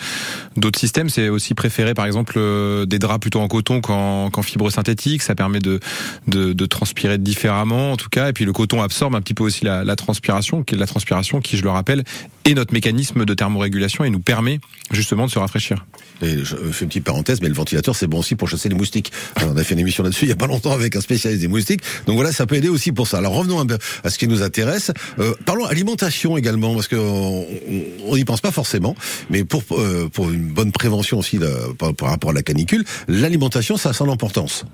d'autres 0.57 0.79
systèmes. 0.79 1.09
C'est 1.09 1.29
aussi 1.29 1.55
préféré, 1.55 1.95
par 1.95 2.07
exemple, 2.07 2.35
euh, 2.37 2.87
des 2.87 2.99
draps 2.99 3.21
plutôt 3.21 3.41
en 3.41 3.49
coton 3.49 3.81
qu'en 3.81 4.43
fibre 4.43 4.71
synthétique. 4.71 5.23
Ça 5.23 5.35
permet 5.35 5.61
de, 5.61 5.81
de 6.29 6.53
de 6.53 6.67
transpirer 6.67 7.19
différemment, 7.19 7.93
en 7.93 7.97
tout 7.97 8.09
cas. 8.09 8.29
Et 8.29 8.33
puis 8.33 8.45
le 8.45 8.53
coton 8.53 8.83
absorbe 8.83 9.15
un 9.15 9.21
petit 9.21 9.35
peu 9.35 9.45
aussi 9.45 9.65
la, 9.65 9.85
la 9.85 9.97
transpiration, 9.97 10.63
qui 10.63 10.75
est 10.75 10.79
la 10.79 10.87
transpiration 10.87 11.41
qui, 11.41 11.57
je 11.57 11.63
le 11.63 11.71
rappelle, 11.71 12.05
et 12.45 12.55
notre 12.55 12.73
mécanisme 12.73 13.25
de 13.25 13.35
thermorégulation 13.35 14.05
et 14.05 14.11
nous 14.11 14.21
permet 14.21 14.61
justement 14.91 15.27
de 15.27 15.31
se 15.31 15.39
rafraîchir. 15.39 15.87
Et 16.23 16.39
je 16.45 16.57
fais 16.57 16.85
une 16.85 16.89
petite 16.89 17.05
parenthèse, 17.05 17.41
mais 17.41 17.49
le 17.49 17.55
ventilateur, 17.55 17.97
c'est 17.97 18.07
bon 18.07 18.19
aussi 18.19 18.37
pour 18.37 18.49
chasser 18.49 18.69
les 18.69 18.75
moustiques. 18.75 19.13
Alors, 19.37 19.53
on 19.55 19.57
a 19.57 19.65
fait 19.65 19.75
une 19.75 19.81
émission 19.81 20.05
là-dessus 20.05 20.27
il 20.27 20.29
y 20.29 20.33
a 20.33 20.37
pas 20.37 20.47
longtemps 20.47 20.73
avec 20.73 20.95
un 20.95 21.01
spécialiste 21.01 21.43
des 21.43 21.49
moustiques. 21.49 21.83
Donc 22.07 22.17
voilà, 22.17 22.33
ça 22.33 22.47
peut 22.47 22.55
aider 22.55 22.69
aussi 22.69 22.93
pour 22.93 23.07
ça. 23.07 23.19
Alors 23.19 23.35
revenons 23.35 23.61
un 23.61 23.67
peu 23.67 23.79
à 24.05 24.11
ce 24.11 24.19
qui 24.19 24.29
nous 24.29 24.43
intéresse. 24.43 24.93
Euh, 25.19 25.35
parlons 25.45 25.65
alimentation 25.65 26.37
également, 26.37 26.75
parce 26.75 26.89
que 26.89 26.97
on 26.97 28.17
n'y 28.17 28.25
pense 28.25 28.41
pas 28.41 28.53
forcément, 28.53 28.95
mais 29.31 29.45
pour 29.45 29.63
euh, 29.73 30.09
pour 30.13 30.31
une 30.31 30.49
bonne 30.49 30.73
prévention 30.73 31.19
aussi 31.19 31.39
par, 31.79 31.95
par 31.95 32.11
rapport 32.11 32.31
à 32.31 32.33
la 32.33 32.43
canicule, 32.43 32.85
l'alimentation, 33.09 33.77
ça 33.77 33.91
a 33.91 33.93
son 33.93 34.11
importance. 34.11 34.65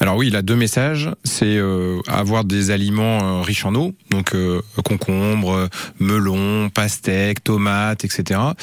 Alors 0.00 0.16
oui, 0.16 0.28
il 0.28 0.36
a 0.36 0.42
deux 0.42 0.56
messages. 0.56 1.10
C'est 1.24 1.56
euh, 1.56 2.00
avoir 2.06 2.44
des 2.44 2.70
aliments 2.70 3.40
euh, 3.40 3.42
riches 3.42 3.64
en 3.64 3.74
eau, 3.74 3.94
donc 4.10 4.34
euh, 4.34 4.60
concombre, 4.84 5.52
euh, 5.52 5.68
tomates, 7.44 8.04
etc. 8.04 8.54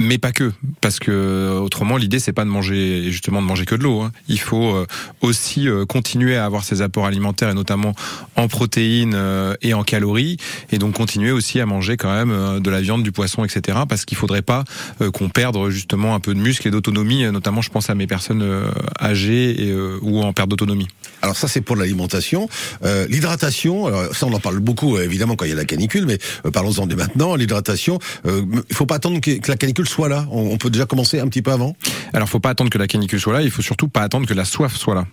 Mais 0.00 0.18
pas 0.18 0.30
que, 0.30 0.52
parce 0.80 1.00
que 1.00 1.10
euh, 1.10 1.58
autrement 1.58 1.96
l'idée 1.96 2.20
c'est 2.20 2.32
pas 2.32 2.44
de 2.44 2.50
manger 2.50 3.10
justement 3.10 3.42
de 3.42 3.46
manger 3.46 3.64
que 3.64 3.74
de 3.74 3.82
l'eau. 3.82 4.02
hein. 4.02 4.12
Il 4.28 4.38
faut 4.38 4.74
euh, 4.76 4.86
aussi 5.22 5.68
euh, 5.68 5.86
continuer 5.86 6.36
à 6.36 6.44
avoir 6.44 6.62
ces 6.62 6.82
apports 6.82 7.06
alimentaires 7.06 7.48
et 7.50 7.54
notamment 7.54 7.94
en 8.36 8.46
protéines 8.46 9.14
euh, 9.16 9.54
et 9.60 9.74
en 9.74 9.82
calories, 9.82 10.36
et 10.70 10.78
donc 10.78 10.94
continuer 10.94 11.32
aussi 11.32 11.58
à 11.60 11.66
manger 11.66 11.96
quand 11.96 12.12
même 12.14 12.30
euh, 12.30 12.60
de 12.60 12.70
la 12.70 12.80
viande, 12.80 13.02
du 13.02 13.10
poisson, 13.10 13.44
etc. 13.44 13.78
Parce 13.88 14.04
qu'il 14.04 14.16
faudrait 14.16 14.42
pas 14.42 14.62
euh, 15.00 15.10
qu'on 15.10 15.28
perde 15.30 15.68
justement 15.70 16.14
un 16.14 16.20
peu 16.20 16.32
de 16.32 16.38
muscle 16.38 16.68
et 16.68 16.70
d'autonomie, 16.70 17.24
euh, 17.24 17.32
notamment 17.32 17.60
je 17.60 17.70
pense 17.70 17.90
à 17.90 17.96
mes 17.96 18.06
personnes 18.06 18.42
euh, 18.42 18.70
âgées 19.00 19.66
et, 19.66 19.72
euh, 19.72 19.98
ou 20.02 20.22
en 20.22 20.32
perte 20.32 20.48
d'autonomie. 20.48 20.86
Alors 21.22 21.34
ça 21.36 21.48
c'est 21.48 21.60
pour 21.60 21.74
l'alimentation, 21.74 22.48
Euh, 22.84 23.06
l'hydratation. 23.08 23.90
Ça 24.12 24.26
on 24.26 24.32
en 24.32 24.38
parle 24.38 24.60
beaucoup 24.60 24.96
euh, 24.96 25.02
évidemment 25.02 25.34
quand 25.34 25.44
il 25.44 25.48
y 25.48 25.52
a 25.52 25.56
la 25.56 25.64
canicule, 25.64 26.06
mais 26.06 26.18
euh, 26.46 26.52
parlons-en 26.52 26.86
dès 26.86 26.94
maintenant. 26.94 27.34
L'hydratation, 27.34 27.98
euh, 28.26 28.42
il 28.70 28.76
faut 28.76 28.86
pas 28.86 28.96
attendre 28.96 29.20
que 29.20 29.30
la 29.48 29.56
canicule 29.56 29.87
soit 29.88 30.08
là. 30.08 30.26
On, 30.30 30.56
peut 30.58 30.70
déjà 30.70 30.86
commencer 30.86 31.20
un 31.20 31.28
petit 31.28 31.42
peu 31.42 31.52
avant. 31.52 31.76
Alors, 32.12 32.28
faut 32.28 32.40
pas 32.40 32.50
attendre 32.50 32.70
que 32.70 32.78
la 32.78 32.86
canicule 32.86 33.20
soit 33.20 33.32
là. 33.32 33.42
Il 33.42 33.50
faut 33.50 33.62
surtout 33.62 33.88
pas 33.88 34.02
attendre 34.02 34.26
que 34.26 34.34
la 34.34 34.44
soif 34.44 34.76
soit 34.76 34.94
là. 34.94 35.06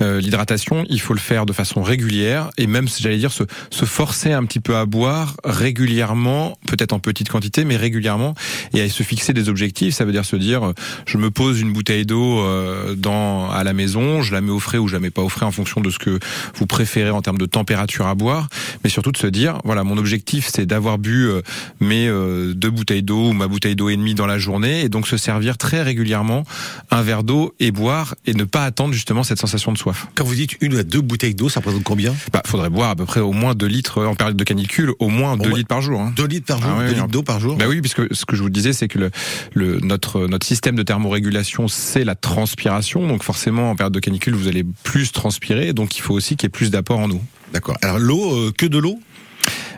Euh, 0.00 0.20
L'hydratation, 0.20 0.84
il 0.88 1.00
faut 1.00 1.14
le 1.14 1.20
faire 1.20 1.46
de 1.46 1.52
façon 1.52 1.82
régulière 1.82 2.50
et 2.56 2.66
même, 2.66 2.88
j'allais 2.88 3.18
dire, 3.18 3.32
se, 3.32 3.44
se 3.70 3.84
forcer 3.84 4.32
un 4.32 4.44
petit 4.44 4.60
peu 4.60 4.76
à 4.76 4.86
boire 4.86 5.36
régulièrement, 5.44 6.58
peut-être 6.66 6.92
en 6.92 6.98
petite 6.98 7.28
quantité, 7.28 7.64
mais 7.64 7.76
régulièrement, 7.76 8.34
et 8.74 8.82
à 8.82 8.88
se 8.88 9.02
fixer 9.02 9.32
des 9.32 9.48
objectifs. 9.48 9.94
Ça 9.94 10.04
veut 10.04 10.12
dire 10.12 10.24
se 10.24 10.36
dire, 10.36 10.72
je 11.06 11.18
me 11.18 11.30
pose 11.30 11.60
une 11.60 11.72
bouteille 11.72 12.06
d'eau 12.06 12.40
euh, 12.40 12.94
dans 12.94 13.50
à 13.50 13.64
la 13.64 13.72
maison, 13.72 14.22
je 14.22 14.32
la 14.32 14.40
mets 14.40 14.50
au 14.50 14.60
frais 14.60 14.78
ou 14.78 14.88
je 14.88 14.94
la 14.94 15.00
mets 15.00 15.10
pas 15.10 15.22
au 15.22 15.28
frais 15.28 15.46
en 15.46 15.50
fonction 15.50 15.80
de 15.80 15.90
ce 15.90 15.98
que 15.98 16.18
vous 16.54 16.66
préférez 16.66 17.10
en 17.10 17.22
termes 17.22 17.38
de 17.38 17.46
température 17.46 18.06
à 18.06 18.14
boire, 18.14 18.48
mais 18.84 18.90
surtout 18.90 19.12
de 19.12 19.16
se 19.16 19.26
dire, 19.26 19.58
voilà, 19.64 19.84
mon 19.84 19.98
objectif, 19.98 20.48
c'est 20.52 20.66
d'avoir 20.66 20.98
bu 20.98 21.26
euh, 21.28 21.42
mes 21.80 22.08
euh, 22.08 22.54
deux 22.54 22.70
bouteilles 22.70 23.02
d'eau 23.02 23.28
ou 23.28 23.32
ma 23.32 23.48
bouteille 23.48 23.76
d'eau 23.76 23.88
et 23.88 23.96
demie 23.96 24.09
dans 24.14 24.26
la 24.26 24.38
journée, 24.38 24.82
et 24.82 24.88
donc 24.88 25.06
se 25.06 25.16
servir 25.16 25.58
très 25.58 25.82
régulièrement 25.82 26.44
un 26.90 27.02
verre 27.02 27.22
d'eau 27.22 27.54
et 27.60 27.70
boire 27.70 28.14
et 28.26 28.34
ne 28.34 28.44
pas 28.44 28.64
attendre 28.64 28.92
justement 28.92 29.22
cette 29.22 29.38
sensation 29.38 29.72
de 29.72 29.78
soif. 29.78 30.06
Quand 30.14 30.24
vous 30.24 30.34
dites 30.34 30.56
une 30.60 30.76
à 30.76 30.82
deux 30.82 31.00
bouteilles 31.00 31.34
d'eau, 31.34 31.48
ça 31.48 31.60
représente 31.60 31.84
combien? 31.84 32.14
Bah, 32.32 32.42
faudrait 32.46 32.70
boire 32.70 32.90
à 32.90 32.96
peu 32.96 33.04
près 33.04 33.20
au 33.20 33.32
moins 33.32 33.54
2 33.54 33.66
litres 33.66 34.04
en 34.04 34.14
période 34.14 34.36
de 34.36 34.44
canicule, 34.44 34.92
au 34.98 35.08
moins 35.08 35.36
2 35.36 35.48
ouais. 35.48 35.56
litres 35.56 35.68
par 35.68 35.80
jour. 35.80 36.00
Hein. 36.00 36.12
Deux 36.16 36.26
litres 36.26 36.46
par 36.46 36.60
jour, 36.60 36.70
Ah 36.72 36.82
deux 36.82 36.88
oui, 36.88 36.94
litres 36.94 37.08
d'eau 37.08 37.22
par 37.22 37.40
jour. 37.40 37.56
Bah 37.56 37.66
oui, 37.68 37.80
puisque 37.80 38.14
ce 38.14 38.24
que 38.24 38.36
je 38.36 38.42
vous 38.42 38.50
disais, 38.50 38.72
c'est 38.72 38.88
que 38.88 38.98
le, 38.98 39.10
le, 39.54 39.80
notre, 39.80 40.26
notre 40.26 40.46
système 40.46 40.76
de 40.76 40.82
thermorégulation, 40.82 41.68
c'est 41.68 42.04
la 42.04 42.14
transpiration. 42.14 43.06
Donc 43.06 43.22
forcément, 43.22 43.70
en 43.70 43.76
période 43.76 43.92
de 43.92 44.00
canicule, 44.00 44.34
vous 44.34 44.48
allez 44.48 44.64
plus 44.82 45.12
transpirer. 45.12 45.72
Donc 45.72 45.96
il 45.96 46.00
faut 46.00 46.14
aussi 46.14 46.36
qu'il 46.36 46.46
y 46.46 46.48
ait 46.48 46.50
plus 46.50 46.70
d'apport 46.70 46.98
en 46.98 47.10
eau. 47.10 47.20
D'accord. 47.52 47.76
Alors 47.82 47.98
l'eau, 47.98 48.34
euh, 48.34 48.52
que 48.56 48.66
de 48.66 48.78
l'eau? 48.78 48.98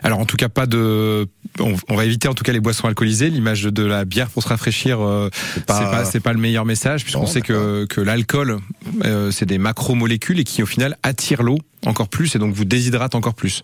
Alors 0.03 0.19
en 0.19 0.25
tout 0.25 0.37
cas, 0.37 0.49
pas 0.49 0.65
de. 0.65 1.27
On, 1.59 1.75
on 1.89 1.95
va 1.95 2.05
éviter 2.05 2.27
en 2.27 2.33
tout 2.33 2.43
cas 2.43 2.51
les 2.51 2.59
boissons 2.59 2.87
alcoolisées. 2.87 3.29
L'image 3.29 3.63
de 3.63 3.83
la 3.83 4.05
bière 4.05 4.29
pour 4.29 4.43
se 4.43 4.49
rafraîchir, 4.49 4.99
euh, 5.01 5.29
c'est 5.55 5.63
pas- 5.65 6.05
c'est 6.05 6.19
pas 6.19 6.33
le 6.33 6.39
meilleur 6.39 6.65
message 6.65 7.03
puisqu'on 7.03 7.25
sait 7.27 7.41
que 7.41 7.85
que 7.85 8.01
l'alcool, 8.01 8.57
euh, 9.05 9.31
c'est 9.31 9.45
des 9.45 9.57
macromolécules 9.57 10.39
et 10.39 10.43
qui 10.43 10.61
au 10.63 10.65
final 10.65 10.97
attirent 11.03 11.43
l'eau 11.43 11.57
encore 11.85 12.07
plus 12.07 12.33
et 12.35 12.39
donc 12.39 12.53
vous 12.53 12.63
déshydrate 12.65 13.13
encore 13.13 13.33
plus. 13.33 13.61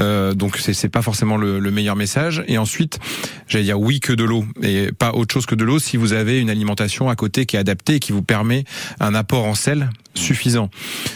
Euh, 0.00 0.34
donc 0.34 0.56
c'est 0.56 0.72
c'est 0.72 0.88
pas 0.88 1.02
forcément 1.02 1.36
le, 1.36 1.58
le 1.58 1.70
meilleur 1.70 1.96
message. 1.96 2.42
Et 2.48 2.58
ensuite, 2.58 2.98
j'allais 3.48 3.64
dire 3.64 3.78
oui 3.80 4.00
que 4.00 4.12
de 4.12 4.24
l'eau 4.24 4.44
et 4.62 4.92
pas 4.92 5.12
autre 5.12 5.32
chose 5.34 5.46
que 5.46 5.54
de 5.54 5.64
l'eau 5.64 5.78
si 5.78 5.96
vous 5.96 6.12
avez 6.12 6.40
une 6.40 6.50
alimentation 6.50 7.08
à 7.10 7.16
côté 7.16 7.44
qui 7.46 7.56
est 7.56 7.58
adaptée 7.60 7.96
et 7.96 8.00
qui 8.00 8.12
vous 8.12 8.22
permet 8.22 8.64
un 9.00 9.14
apport 9.14 9.44
en 9.44 9.54
sel 9.54 9.90
suffisant. 10.14 10.70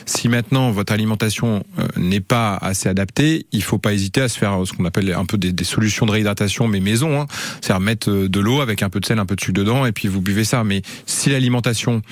Si 0.04 0.28
maintenant 0.28 0.70
votre 0.72 0.92
alimentation 0.92 1.64
euh, 1.78 1.86
n'est 1.96 2.20
pas 2.20 2.56
assez 2.60 2.88
adaptée, 2.88 3.46
il 3.52 3.62
faut 3.62 3.78
pas 3.78 3.94
hésiter 3.94 4.20
à 4.20 4.28
se 4.28 4.38
faire 4.38 4.59
euh, 4.60 4.64
ce 4.64 4.72
qu'on 4.72 4.84
appelle 4.84 5.12
un 5.12 5.24
peu 5.24 5.38
des, 5.38 5.52
des 5.52 5.64
solutions 5.64 6.06
de 6.06 6.10
réhydratation 6.12 6.68
mais 6.68 6.80
maison, 6.80 7.20
hein. 7.20 7.26
c'est-à-dire 7.60 7.80
mettre 7.80 8.10
euh, 8.10 8.28
de 8.28 8.40
l'eau 8.40 8.60
avec 8.60 8.82
un 8.82 8.90
peu 8.90 9.00
de 9.00 9.06
sel, 9.06 9.18
un 9.18 9.26
peu 9.26 9.36
de 9.36 9.40
sucre 9.40 9.52
dedans 9.58 9.86
et 9.86 9.92
puis 9.92 10.08
vous 10.08 10.20
buvez 10.20 10.44
ça. 10.44 10.64
Mais 10.64 10.82
si 11.06 11.30
l'alimentation 11.30 12.02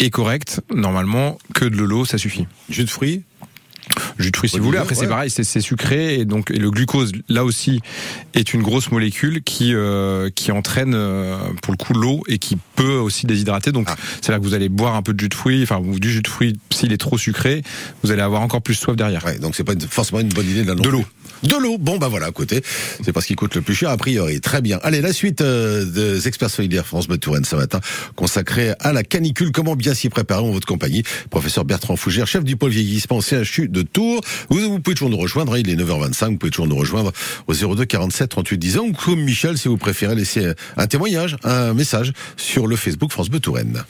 est 0.00 0.10
correcte, 0.10 0.60
normalement 0.74 1.38
que 1.54 1.64
de 1.64 1.82
l'eau 1.82 2.04
ça 2.04 2.18
suffit. 2.18 2.46
Jus 2.70 2.84
de 2.84 2.90
fruits? 2.90 3.22
Jus 4.18 4.30
de 4.30 4.36
fruits 4.36 4.50
si 4.50 4.58
vous 4.58 4.64
voulez. 4.66 4.76
Après 4.78 4.94
c'est 4.94 5.08
pareil, 5.08 5.30
c'est 5.30 5.60
sucré 5.62 6.16
et 6.20 6.24
donc 6.26 6.50
et 6.50 6.58
le 6.58 6.70
glucose 6.70 7.12
là 7.28 7.42
aussi 7.44 7.80
est 8.34 8.52
une 8.52 8.62
grosse 8.62 8.90
molécule 8.90 9.42
qui 9.42 9.72
euh, 9.74 10.28
qui 10.34 10.52
entraîne 10.52 10.92
euh, 10.94 11.38
pour 11.62 11.72
le 11.72 11.78
coup 11.78 11.94
l'eau 11.94 12.22
et 12.28 12.38
qui 12.38 12.58
peut 12.76 12.96
aussi 12.98 13.24
déshydrater. 13.26 13.72
Donc 13.72 13.86
Ah. 13.90 13.96
c'est 14.20 14.30
là 14.30 14.38
que 14.38 14.44
vous 14.44 14.52
allez 14.52 14.68
boire 14.68 14.94
un 14.94 15.00
peu 15.02 15.14
de 15.14 15.20
jus 15.20 15.30
de 15.30 15.34
fruits, 15.34 15.62
enfin 15.62 15.80
du 15.80 16.10
jus 16.12 16.20
de 16.20 16.28
fruits 16.28 16.58
s'il 16.70 16.92
est 16.92 16.98
trop 16.98 17.16
sucré, 17.16 17.62
vous 18.02 18.10
allez 18.10 18.20
avoir 18.20 18.42
encore 18.42 18.60
plus 18.60 18.74
soif 18.74 18.94
derrière. 18.94 19.24
Ouais, 19.24 19.38
donc 19.38 19.54
c'est 19.56 19.64
pas 19.64 19.72
une- 19.72 19.80
forcément 19.80 20.20
une 20.20 20.28
bonne 20.28 20.48
idée 20.50 20.62
de 20.64 20.68
la 20.68 20.74
l'eau. 20.74 21.04
De 21.42 21.56
l'eau. 21.56 21.78
Bon 21.78 21.98
bah 21.98 22.08
voilà, 22.08 22.26
à 22.26 22.32
côté, 22.32 22.62
c'est 23.04 23.12
pas 23.12 23.20
ce 23.20 23.26
qui 23.26 23.34
coûte 23.34 23.54
le 23.54 23.62
plus 23.62 23.74
cher 23.74 23.90
a 23.90 23.96
priori. 23.96 24.40
Très 24.40 24.60
bien. 24.60 24.78
Allez, 24.82 25.00
la 25.00 25.12
suite 25.12 25.40
euh, 25.40 25.84
des 25.84 26.26
experts 26.26 26.50
solidaires 26.50 26.86
France 26.86 27.06
Bleu 27.06 27.18
Touraine 27.18 27.44
ce 27.44 27.56
matin, 27.56 27.80
consacrée 28.16 28.72
à 28.80 28.92
la 28.92 29.02
canicule. 29.02 29.52
Comment 29.52 29.76
bien 29.76 29.94
s'y 29.94 30.08
préparer 30.08 30.42
en 30.42 30.50
votre 30.50 30.66
compagnie? 30.66 31.02
Professeur 31.30 31.64
Bertrand 31.64 31.96
Fougère, 31.96 32.26
chef 32.26 32.44
du 32.44 32.56
pôle 32.56 32.70
vieillissement 32.70 33.20
CHU 33.20 33.68
de 33.68 33.82
Tours. 33.82 34.20
Vous, 34.48 34.58
vous 34.60 34.80
pouvez 34.80 34.94
toujours 34.94 35.10
nous 35.10 35.18
rejoindre. 35.18 35.56
il 35.56 35.68
est 35.70 35.76
9h25. 35.76 36.30
Vous 36.30 36.36
pouvez 36.38 36.50
toujours 36.50 36.66
nous 36.66 36.76
rejoindre 36.76 37.12
au 37.46 37.54
02 37.54 37.84
47 37.84 38.28
38 38.30 38.58
10 38.58 38.78
ans. 38.78 38.92
Comme 38.92 39.20
Michel, 39.20 39.58
si 39.58 39.68
vous 39.68 39.76
préférez 39.76 40.14
laisser 40.14 40.52
un 40.76 40.86
témoignage, 40.86 41.36
un 41.44 41.74
message 41.74 42.12
sur 42.36 42.66
le 42.66 42.76
Facebook 42.76 43.12
France 43.12 43.28
Bleu 43.28 43.40
Touraine. 43.40 43.84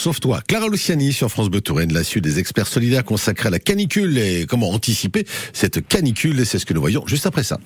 Sauf 0.00 0.18
toi. 0.18 0.40
Clara 0.46 0.68
Luciani 0.68 1.12
sur 1.12 1.30
France 1.30 1.50
Bleu 1.50 1.60
Touraine, 1.60 1.92
la 1.92 2.02
suite 2.02 2.24
des 2.24 2.38
experts 2.38 2.66
solidaires 2.66 3.04
consacrés 3.04 3.48
à 3.48 3.50
la 3.50 3.58
canicule 3.58 4.16
et 4.18 4.46
comment 4.48 4.70
anticiper 4.70 5.26
cette 5.52 5.86
canicule. 5.86 6.40
Et 6.40 6.44
c'est 6.44 6.58
ce 6.58 6.66
que 6.66 6.74
nous 6.74 6.80
voyons 6.80 7.06
juste 7.06 7.26
après 7.26 7.44
ça. 7.44 7.58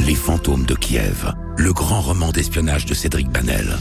Les 0.00 0.14
fantômes 0.14 0.66
de 0.66 0.74
Kiev, 0.74 1.32
le 1.56 1.72
grand 1.72 2.00
roman 2.00 2.30
d'espionnage 2.30 2.86
de 2.86 2.94
Cédric 2.94 3.28
Banel. 3.28 3.76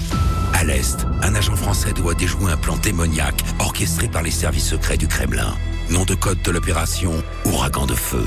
À 0.53 0.63
l'Est, 0.63 1.05
un 1.21 1.33
agent 1.35 1.55
français 1.55 1.93
doit 1.93 2.13
déjouer 2.13 2.51
un 2.51 2.57
plan 2.57 2.77
démoniaque 2.77 3.41
orchestré 3.59 4.07
par 4.07 4.23
les 4.23 4.31
services 4.31 4.69
secrets 4.69 4.97
du 4.97 5.07
Kremlin. 5.07 5.55
Nom 5.89 6.05
de 6.05 6.15
code 6.15 6.41
de 6.43 6.51
l'opération 6.51 7.13
Ouragan 7.45 7.85
de 7.85 7.95
feu. 7.95 8.25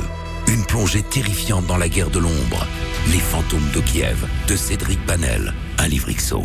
Une 0.49 0.65
plongée 0.65 1.03
terrifiante 1.03 1.67
dans 1.67 1.77
la 1.77 1.89
guerre 1.89 2.11
de 2.11 2.19
l'ombre. 2.19 2.67
Les 3.13 3.19
fantômes 3.19 3.71
de 3.75 3.81
Kiev, 3.81 4.27
de 4.49 4.57
Cédric 4.57 4.99
Banel. 5.07 5.55
Un 5.79 5.87
livre 5.87 6.11
XO. 6.11 6.45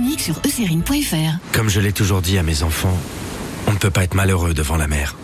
sur 0.17 0.39
eucérine.fr. 0.45 1.37
Comme 1.53 1.69
je 1.69 1.79
l'ai 1.79 1.93
toujours 1.93 2.21
dit 2.21 2.37
à 2.37 2.43
mes 2.43 2.63
enfants, 2.63 2.97
on 3.67 3.71
ne 3.71 3.77
peut 3.77 3.91
pas 3.91 4.03
être 4.03 4.15
malheureux 4.15 4.53
devant 4.53 4.77
la 4.77 4.87
mer. 4.87 5.15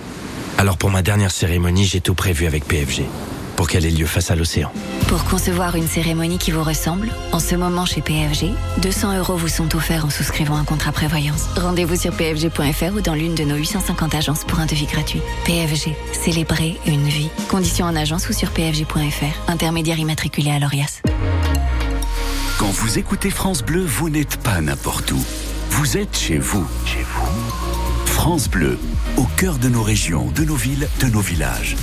Alors 0.57 0.77
pour 0.77 0.89
ma 0.89 1.01
dernière 1.01 1.31
cérémonie, 1.31 1.85
j'ai 1.85 2.01
tout 2.01 2.15
prévu 2.15 2.45
avec 2.47 2.65
PFG, 2.65 3.03
pour 3.55 3.67
qu'elle 3.67 3.85
ait 3.85 3.91
lieu 3.91 4.05
face 4.05 4.31
à 4.31 4.35
l'océan. 4.35 4.71
Pour 5.07 5.23
concevoir 5.25 5.75
une 5.75 5.87
cérémonie 5.87 6.37
qui 6.37 6.51
vous 6.51 6.63
ressemble, 6.63 7.11
en 7.31 7.39
ce 7.39 7.55
moment 7.55 7.85
chez 7.85 8.01
PFG, 8.01 8.51
200 8.81 9.17
euros 9.19 9.35
vous 9.35 9.47
sont 9.47 9.75
offerts 9.75 10.05
en 10.05 10.09
souscrivant 10.09 10.55
un 10.55 10.65
contrat 10.65 10.91
prévoyance. 10.91 11.45
Rendez-vous 11.55 11.95
sur 11.95 12.11
pfg.fr 12.13 12.95
ou 12.95 13.01
dans 13.01 13.13
l'une 13.13 13.35
de 13.35 13.43
nos 13.43 13.55
850 13.55 14.15
agences 14.15 14.43
pour 14.45 14.59
un 14.59 14.65
devis 14.65 14.87
gratuit. 14.87 15.21
PFG, 15.45 15.95
célébrer 16.13 16.77
une 16.85 17.07
vie. 17.07 17.29
Conditions 17.49 17.85
en 17.85 17.95
agence 17.95 18.27
ou 18.29 18.33
sur 18.33 18.51
pfg.fr. 18.51 19.49
Intermédiaire 19.51 19.99
immatriculé 19.99 20.51
à 20.51 20.59
l'ORIAS. 20.59 21.01
Quand 22.57 22.71
vous 22.71 22.97
écoutez 22.97 23.29
France 23.29 23.61
Bleu, 23.61 23.83
vous 23.85 24.09
n'êtes 24.09 24.37
pas 24.37 24.61
n'importe 24.61 25.11
où. 25.11 25.23
Vous 25.69 25.95
êtes 25.95 26.17
chez 26.17 26.39
vous. 26.39 26.67
Chez 26.85 27.03
vous. 27.03 28.05
France 28.07 28.49
Bleu, 28.49 28.79
au 29.15 29.25
cœur 29.37 29.59
de 29.59 29.69
nos 29.69 29.83
régions, 29.83 30.31
de 30.31 30.43
nos 30.43 30.55
villes, 30.55 30.87
de 30.99 31.05
nos 31.05 31.19
villages. 31.19 31.75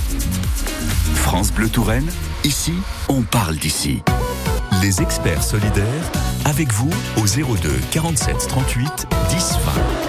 France 1.15 1.53
Bleu 1.53 1.69
Touraine, 1.69 2.11
ici, 2.43 2.73
on 3.07 3.21
parle 3.21 3.55
d'ici. 3.55 4.03
Les 4.81 5.01
experts 5.01 5.43
solidaires, 5.43 6.11
avec 6.43 6.73
vous 6.73 6.89
au 7.17 7.25
02 7.25 7.69
47 7.91 8.45
38 8.49 9.07
10 9.29 9.57
20. 9.65 10.04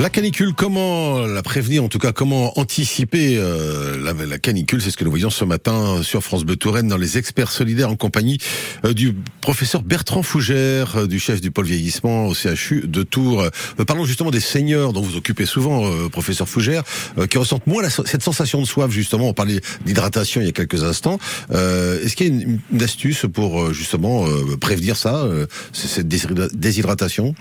La 0.00 0.08
canicule, 0.08 0.54
comment 0.54 1.18
la 1.26 1.42
prévenir, 1.42 1.84
en 1.84 1.88
tout 1.88 1.98
cas 1.98 2.12
comment 2.12 2.58
anticiper 2.58 3.36
euh, 3.36 4.02
la, 4.02 4.14
la 4.14 4.38
canicule, 4.38 4.80
c'est 4.80 4.90
ce 4.90 4.96
que 4.96 5.04
nous 5.04 5.10
voyons 5.10 5.28
ce 5.28 5.44
matin 5.44 6.02
sur 6.02 6.22
France 6.24 6.44
Bleu 6.44 6.56
Touraine 6.56 6.88
dans 6.88 6.96
les 6.96 7.18
experts 7.18 7.50
solidaires 7.52 7.90
en 7.90 7.96
compagnie 7.96 8.38
euh, 8.86 8.94
du 8.94 9.14
professeur 9.42 9.82
Bertrand 9.82 10.22
Fougère, 10.22 10.96
euh, 10.96 11.06
du 11.06 11.20
chef 11.20 11.42
du 11.42 11.50
pôle 11.50 11.66
vieillissement 11.66 12.28
au 12.28 12.34
CHU 12.34 12.84
de 12.86 13.02
Tours. 13.02 13.42
Euh, 13.42 13.84
parlons 13.84 14.06
justement 14.06 14.30
des 14.30 14.40
seniors 14.40 14.94
dont 14.94 15.02
vous 15.02 15.16
occupez 15.16 15.44
souvent, 15.44 15.84
professeur 16.08 16.48
Fougère, 16.48 16.82
qui 17.28 17.36
ressentent 17.36 17.66
moins 17.66 17.82
la- 17.82 17.90
cette 17.90 18.22
sensation 18.22 18.62
de 18.62 18.66
soif 18.66 18.90
justement. 18.90 19.28
On 19.28 19.34
parlait 19.34 19.60
d'hydratation 19.84 20.40
il 20.40 20.46
y 20.46 20.48
a 20.48 20.52
quelques 20.52 20.82
instants. 20.82 21.18
Est-ce 21.50 22.16
qu'il 22.16 22.26
y 22.26 22.30
a 22.30 22.32
une, 22.32 22.58
une 22.72 22.82
astuce 22.82 23.26
pour 23.30 23.74
justement 23.74 24.24
prévenir 24.60 24.96
ça, 24.96 25.26
cette 25.74 26.08
déshydra- 26.08 26.48
déshydratation? 26.54 27.34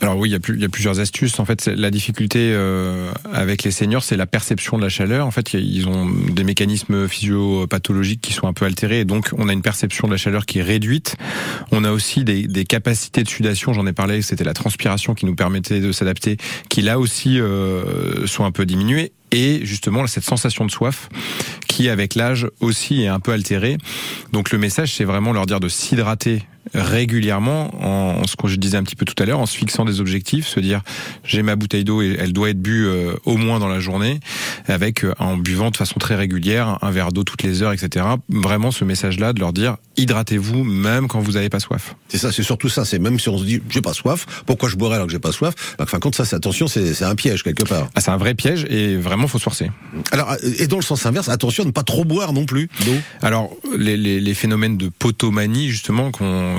Alors 0.00 0.16
oui, 0.16 0.28
il 0.28 0.32
y, 0.32 0.36
a 0.36 0.56
y 0.60 0.64
a 0.64 0.68
plusieurs 0.68 1.00
astuces. 1.00 1.40
En 1.40 1.44
fait, 1.44 1.60
c'est- 1.60 1.74
la 1.88 1.90
difficulté 1.90 2.50
euh, 2.52 3.10
avec 3.32 3.62
les 3.62 3.70
seniors, 3.70 4.04
c'est 4.04 4.18
la 4.18 4.26
perception 4.26 4.76
de 4.76 4.82
la 4.82 4.90
chaleur. 4.90 5.26
En 5.26 5.30
fait, 5.30 5.54
ils 5.54 5.88
ont 5.88 6.06
des 6.06 6.44
mécanismes 6.44 7.08
physiopathologiques 7.08 8.20
qui 8.20 8.34
sont 8.34 8.46
un 8.46 8.52
peu 8.52 8.66
altérés, 8.66 9.00
et 9.00 9.04
donc 9.06 9.30
on 9.38 9.48
a 9.48 9.54
une 9.54 9.62
perception 9.62 10.06
de 10.06 10.12
la 10.12 10.18
chaleur 10.18 10.44
qui 10.44 10.58
est 10.58 10.62
réduite. 10.62 11.16
On 11.72 11.84
a 11.84 11.90
aussi 11.90 12.24
des, 12.24 12.46
des 12.46 12.66
capacités 12.66 13.22
de 13.22 13.28
sudation. 13.28 13.72
J'en 13.72 13.86
ai 13.86 13.94
parlé. 13.94 14.20
C'était 14.20 14.44
la 14.44 14.52
transpiration 14.52 15.14
qui 15.14 15.24
nous 15.24 15.34
permettait 15.34 15.80
de 15.80 15.90
s'adapter, 15.90 16.36
qui 16.68 16.82
là 16.82 16.98
aussi 16.98 17.40
euh, 17.40 18.26
sont 18.26 18.44
un 18.44 18.52
peu 18.52 18.66
diminuées. 18.66 19.12
Et 19.30 19.60
justement, 19.64 20.06
cette 20.06 20.24
sensation 20.24 20.66
de 20.66 20.70
soif 20.70 21.08
qui, 21.68 21.88
avec 21.88 22.14
l'âge, 22.14 22.48
aussi 22.60 23.02
est 23.02 23.08
un 23.08 23.20
peu 23.20 23.32
altérée. 23.32 23.78
Donc 24.32 24.50
le 24.50 24.58
message, 24.58 24.94
c'est 24.94 25.04
vraiment 25.04 25.32
leur 25.32 25.46
dire 25.46 25.60
de 25.60 25.68
s'hydrater 25.68 26.42
régulièrement 26.74 27.70
en, 27.82 28.26
ce 28.26 28.36
que 28.36 28.48
je 28.48 28.56
disais 28.56 28.76
un 28.76 28.82
petit 28.82 28.96
peu 28.96 29.04
tout 29.04 29.20
à 29.22 29.26
l'heure, 29.26 29.40
en 29.40 29.46
se 29.46 29.56
fixant 29.56 29.84
des 29.84 30.00
objectifs, 30.00 30.46
se 30.46 30.60
dire 30.60 30.82
j'ai 31.24 31.42
ma 31.42 31.56
bouteille 31.56 31.84
d'eau 31.84 32.02
et 32.02 32.16
elle 32.18 32.32
doit 32.32 32.50
être 32.50 32.60
bue 32.60 32.86
euh, 32.86 33.14
au 33.24 33.36
moins 33.36 33.58
dans 33.58 33.68
la 33.68 33.80
journée, 33.80 34.20
avec 34.66 35.04
euh, 35.04 35.14
en 35.18 35.36
buvant 35.36 35.70
de 35.70 35.76
façon 35.76 35.98
très 35.98 36.14
régulière 36.14 36.78
un 36.82 36.90
verre 36.90 37.12
d'eau 37.12 37.24
toutes 37.24 37.42
les 37.42 37.62
heures, 37.62 37.72
etc. 37.72 38.06
Vraiment 38.28 38.70
ce 38.70 38.84
message-là 38.84 39.32
de 39.32 39.40
leur 39.40 39.52
dire 39.52 39.76
hydratez-vous 39.98 40.64
même 40.64 41.08
quand 41.08 41.20
vous 41.20 41.32
n'avez 41.32 41.48
pas 41.48 41.60
soif. 41.60 41.94
C'est 42.08 42.18
ça, 42.18 42.32
c'est 42.32 42.42
surtout 42.42 42.68
ça. 42.68 42.84
C'est 42.84 42.98
même 42.98 43.18
si 43.18 43.28
on 43.28 43.38
se 43.38 43.44
dit 43.44 43.60
j'ai 43.68 43.82
pas 43.82 43.92
soif, 43.92 44.26
pourquoi 44.46 44.68
je 44.68 44.76
boirais 44.76 44.96
alors 44.96 45.06
que 45.06 45.12
j'ai 45.12 45.18
pas 45.18 45.32
soif? 45.32 45.54
Enfin, 45.78 45.98
compte 45.98 46.14
ça, 46.14 46.24
c'est 46.24 46.36
attention, 46.36 46.68
c'est 46.68 47.02
un 47.02 47.14
piège 47.14 47.42
quelque 47.42 47.64
part. 47.64 47.88
Ah, 47.94 48.00
c'est 48.00 48.10
un 48.10 48.16
vrai 48.16 48.34
piège 48.34 48.66
et 48.70 48.96
vraiment 48.96 49.28
faut 49.28 49.38
se 49.38 49.44
forcer. 49.44 49.70
Alors, 50.12 50.34
et 50.58 50.66
dans 50.66 50.76
le 50.76 50.82
sens 50.82 51.04
inverse, 51.06 51.28
attention 51.28 51.64
à 51.64 51.66
ne 51.66 51.72
pas 51.72 51.82
trop 51.82 52.04
boire 52.04 52.32
non 52.32 52.46
plus 52.46 52.68
d'eau. 52.84 52.94
Alors 53.22 53.50
les, 53.76 53.96
les, 53.96 54.20
les 54.20 54.34
phénomènes 54.34 54.76
de 54.76 54.88
potomanie 54.88 55.68
justement, 55.68 56.10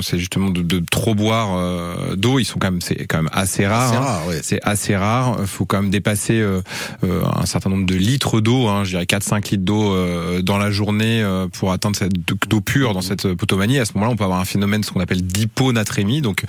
c'est 0.02 0.20
justement 0.20 0.50
de, 0.50 0.62
de 0.62 0.84
trop 0.90 1.16
boire 1.16 1.56
euh, 1.58 2.16
d'eau, 2.16 2.40
ils 2.40 2.46
sont 2.46 2.60
quand 2.60 2.72
même 2.72 2.82
c'est 2.82 3.06
quand 3.06 3.18
même 3.18 3.30
assez 3.32 3.66
rare. 3.66 3.90
C'est 3.90 3.96
hein. 3.96 4.02
rare, 4.02 4.28
ouais. 4.28 4.40
C'est 4.44 4.60
assez 4.64 4.96
rare. 4.96 5.38
Faut 5.46 5.66
quand 5.66 5.82
même 5.82 5.92
dépasser 5.92 6.40
euh, 6.40 6.62
euh, 7.04 7.24
un 7.26 7.46
certain 7.46 7.70
nombre 7.70 7.86
de 7.86 7.96
litres 7.96 8.42
d'eau, 8.42 8.68
hein, 8.68 8.84
je 8.84 8.92
dirais 8.92 9.06
4-5 9.06 9.52
litres 9.52 9.64
d'eau 9.64 10.42
dans 10.42 10.58
la 10.58 10.72
journée 10.72 11.24
pour 11.54 11.72
atteindre 11.72 11.96
cette 11.96 12.14
d'eau 12.48 12.62
pure 12.62 12.94
dans 12.94 13.02
cette 13.02 13.29
potomanie. 13.34 13.80
À 13.80 13.86
ce 13.86 13.94
moment-là, 13.96 14.12
on 14.12 14.16
peut 14.16 14.24
avoir 14.24 14.40
un 14.40 14.46
phénomène 14.46 14.84
ce 14.84 14.92
qu'on 14.92 15.00
appelle 15.00 15.22
d'hyponatrémie, 15.22 16.22
donc 16.22 16.44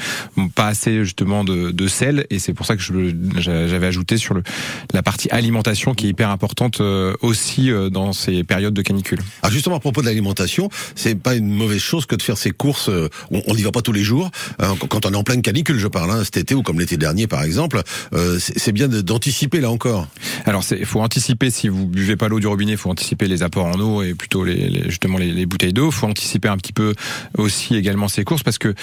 pas 0.55 0.67
assez 0.69 1.05
justement 1.05 1.45
de, 1.45 1.71
de 1.71 1.89
sel. 1.89 2.27
Et 2.31 2.39
c'est 2.39 2.55
pour 2.55 2.67
ça 2.67 2.77
que 2.77 2.83
j'avais 3.39 3.87
ajouté 3.87 4.17
sur 4.17 4.35
le, 4.35 4.43
la 4.93 5.03
partie 5.03 5.29
alimentation 5.31 5.95
qui 5.95 6.07
est 6.07 6.11
hyper 6.11 6.31
importante 6.31 6.81
euh, 6.81 7.15
aussi 7.23 7.71
euh, 7.71 7.91
dans 7.91 8.13
ces 8.13 8.45
périodes 8.45 8.75
de 8.75 8.83
canicule. 8.83 9.21
Alors 9.43 9.53
justement 9.53 9.77
à 9.77 9.81
propos 9.81 10.01
de 10.01 10.07
l'alimentation, 10.07 10.69
c'est 10.95 11.15
pas 11.15 11.35
une 11.35 11.49
mauvaise 11.51 11.81
chose 11.81 12.07
que 12.07 12.15
de 12.17 12.23
faire 12.23 12.39
ses 12.39 12.51
courses. 12.51 12.89
euh, 12.89 13.09
On 13.31 13.55
n'y 13.55 13.63
va 13.63 13.73
pas 13.73 13.83
tous 13.83 13.93
les 13.93 14.03
jours. 14.05 14.31
quand 14.89 15.07
on 15.07 15.13
est 15.13 15.17
en 15.17 15.23
pleine 15.25 15.43
canicule, 15.43 15.79
je 15.79 15.89
parle, 15.89 16.11
hein, 16.11 16.25
cet 16.25 16.37
été 16.37 16.55
ou 16.55 16.63
comme 16.63 16.79
l'été 16.81 16.97
dernier 16.97 17.27
par 17.27 17.43
exemple. 17.43 17.83
c'est 18.39 18.73
bien 18.73 18.89
d'anticiper 18.89 19.61
là 19.61 19.71
encore. 19.71 20.07
Alors, 20.47 20.65
il 20.71 20.87
faut 20.87 21.01
anticiper 21.01 21.51
si 21.51 21.69
vous 21.69 21.87
buvez 21.87 22.17
pas 22.17 22.29
l'eau 22.29 22.41
du 22.41 22.47
robinet, 22.47 22.73
il 22.73 22.79
faut 22.79 22.91
anticiper 22.91 23.27
les 23.29 23.43
apports 23.43 23.67
en 23.67 23.79
eau 23.81 24.03
et 24.03 24.15
plutôt 24.15 24.45
les, 24.45 24.69
les- 24.69 24.85
justement 24.91 25.19
les, 25.19 25.33
les 25.33 25.47
bouteilles 25.47 25.73
d'eau. 25.73 25.87
Il 25.87 25.93
faut 25.93 26.07
anticiper 26.07 26.49
un 26.49 26.57
petit 26.57 26.70
peu 26.73 26.95
aussi 27.37 27.77
également 27.77 28.09
ces 28.09 28.25
courses 28.25 28.43
parce 28.43 28.59
que 28.59 28.75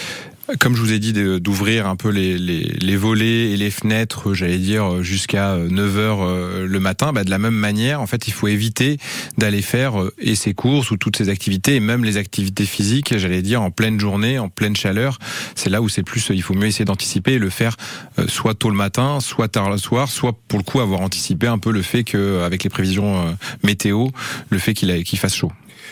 comme 0.60 0.78
je 0.78 0.82
vous 0.82 0.94
ai 0.94 1.00
dit, 1.00 1.12
d'ouvrir 1.12 1.88
un 1.88 1.98
peu 1.98 2.08
les, 2.08 2.96
volets 2.96 3.52
et 3.52 3.58
les 3.58 3.70
fenêtres, 3.70 4.34
j'allais 4.34 4.60
dire, 4.60 5.04
jusqu'à 5.04 5.58
9h 5.58 6.64
le 6.64 6.80
matin, 6.80 7.12
bah, 7.12 7.26
de 7.26 7.30
la 7.30 7.38
même 7.38 7.54
manière, 7.54 8.02
en 8.02 8.08
fait, 8.08 8.28
il 8.28 8.34
faut 8.34 8.48
éviter 8.48 8.98
d'aller 9.38 9.62
faire 9.62 10.02
euh, 10.02 10.14
et 10.20 10.36
ses 10.36 10.54
courses 10.54 10.92
ou 10.92 10.98
toutes 10.98 11.18
ces 11.18 11.30
activités, 11.30 11.76
et 11.76 11.80
même 11.80 12.04
les 12.04 12.18
activités 12.18 12.66
physiques, 12.66 13.18
j'allais 13.18 13.42
dire, 13.42 13.62
en 13.62 13.72
pleine 13.72 14.00
journée, 14.00 14.40
en 14.40 14.50
pleine 14.50 14.76
chaleur. 14.76 15.20
C'est 15.56 15.70
là 15.70 15.82
où 15.82 15.90
c'est 15.90 16.04
plus, 16.04 16.28
il 16.30 16.42
faut 16.42 16.54
mieux 16.54 16.68
essayer 16.68 16.86
d'anticiper 16.86 17.34
et 17.34 17.40
le 17.40 17.50
faire 17.50 17.76
euh, 18.20 18.28
soit 18.28 18.54
tôt 18.54 18.70
le 18.70 18.76
matin, 18.76 19.20
soit 19.20 19.48
tard 19.48 19.70
le 19.70 19.78
soir, 19.78 20.10
soit 20.10 20.34
pour 20.48 20.60
le 20.60 20.64
coup 20.64 20.80
avoir 20.80 21.02
anticipé 21.02 21.48
un 21.48 21.58
peu 21.58 21.72
le 21.72 21.82
fait 21.82 22.04
que, 22.04 22.44
avec 22.44 22.64
les 22.64 22.70
prévisions 22.70 23.28
euh, 23.28 23.32
météo, 23.64 24.08
le 24.50 24.60
fait 24.60 24.74
qu'il 24.74 25.20
fasse 25.20 25.36
chaud. 25.36 25.52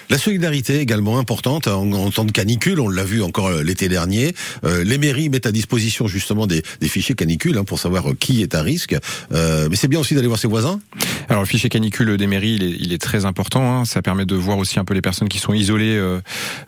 La 0.10 0.18
solidarité 0.20 0.80
également 0.80 1.18
importante 1.18 1.68
en, 1.68 1.92
en 1.92 2.12
temps 2.12 2.26
de 2.26 2.32
canicule, 2.32 2.80
on 2.80 2.90
l'a 2.90 3.04
vu 3.04 3.24
encore 3.24 3.48
euh, 3.48 3.64
l'été 3.64 3.90
dernier. 3.90 4.36
Euh, 4.64 4.84
les 4.84 4.98
mairies 5.00 5.30
mettent 5.30 5.48
à 5.48 5.52
disposition 5.52 6.08
justement 6.08 6.46
des, 6.46 6.62
des 6.80 6.88
fichiers 6.88 7.16
canicule 7.16 7.58
hein, 7.58 7.64
pour 7.64 7.80
savoir 7.80 8.12
euh, 8.12 8.14
qui 8.20 8.44
est 8.44 8.54
à 8.54 8.62
risque. 8.62 8.96
Euh, 9.34 9.68
mais 9.70 9.76
c'est 9.76 9.88
bien 9.88 10.00
aussi 10.00 10.14
d'aller 10.14 10.28
voir 10.28 10.40
ses 10.40 10.48
voisins. 10.48 10.80
Alors 11.28 11.42
le 11.42 11.48
fichier 11.48 11.70
canicule 11.70 12.18
des 12.18 12.28
mairies, 12.28 12.54
il 12.56 12.64
est, 12.64 12.78
il 12.80 12.94
est 12.94 13.02
très 13.02 13.26
important. 13.26 13.80
hein. 13.80 13.86
Ça 13.86 14.04
permet 14.04 14.26
de 14.26 14.36
voir 14.36 14.60
aussi 14.60 14.80
un 14.80 14.86
peu 14.86 14.94
les 14.94 15.02
personnes 15.02 15.28
qui 15.28 15.40
sont 15.40 15.54
isolées 15.54 15.98
euh, 15.98 16.20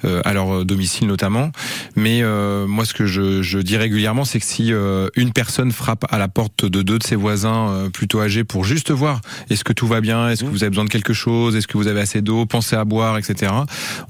euh, 0.03 0.21
à 0.25 0.33
leur 0.33 0.65
domicile 0.65 1.07
notamment. 1.07 1.51
Mais 1.95 2.23
euh, 2.23 2.65
moi, 2.65 2.85
ce 2.85 2.93
que 2.95 3.05
je, 3.05 3.43
je 3.43 3.59
dis 3.59 3.77
régulièrement, 3.77 4.25
c'est 4.25 4.39
que 4.39 4.45
si 4.45 4.73
euh, 4.73 5.09
une 5.15 5.31
personne 5.31 5.71
frappe 5.71 6.05
à 6.11 6.17
la 6.17 6.27
porte 6.27 6.65
de 6.65 6.81
deux 6.81 6.97
de 6.97 7.03
ses 7.03 7.15
voisins 7.15 7.69
euh, 7.69 7.89
plutôt 7.89 8.19
âgés 8.19 8.43
pour 8.43 8.65
juste 8.65 8.89
voir 8.89 9.21
est-ce 9.51 9.63
que 9.63 9.73
tout 9.73 9.85
va 9.87 10.01
bien, 10.01 10.27
est-ce 10.29 10.43
que 10.43 10.49
vous 10.49 10.63
avez 10.63 10.71
besoin 10.71 10.85
de 10.85 10.89
quelque 10.89 11.13
chose, 11.13 11.55
est-ce 11.55 11.67
que 11.67 11.77
vous 11.77 11.87
avez 11.87 12.01
assez 12.01 12.21
d'eau, 12.21 12.45
pensez 12.47 12.75
à 12.75 12.83
boire, 12.83 13.17
etc. 13.17 13.26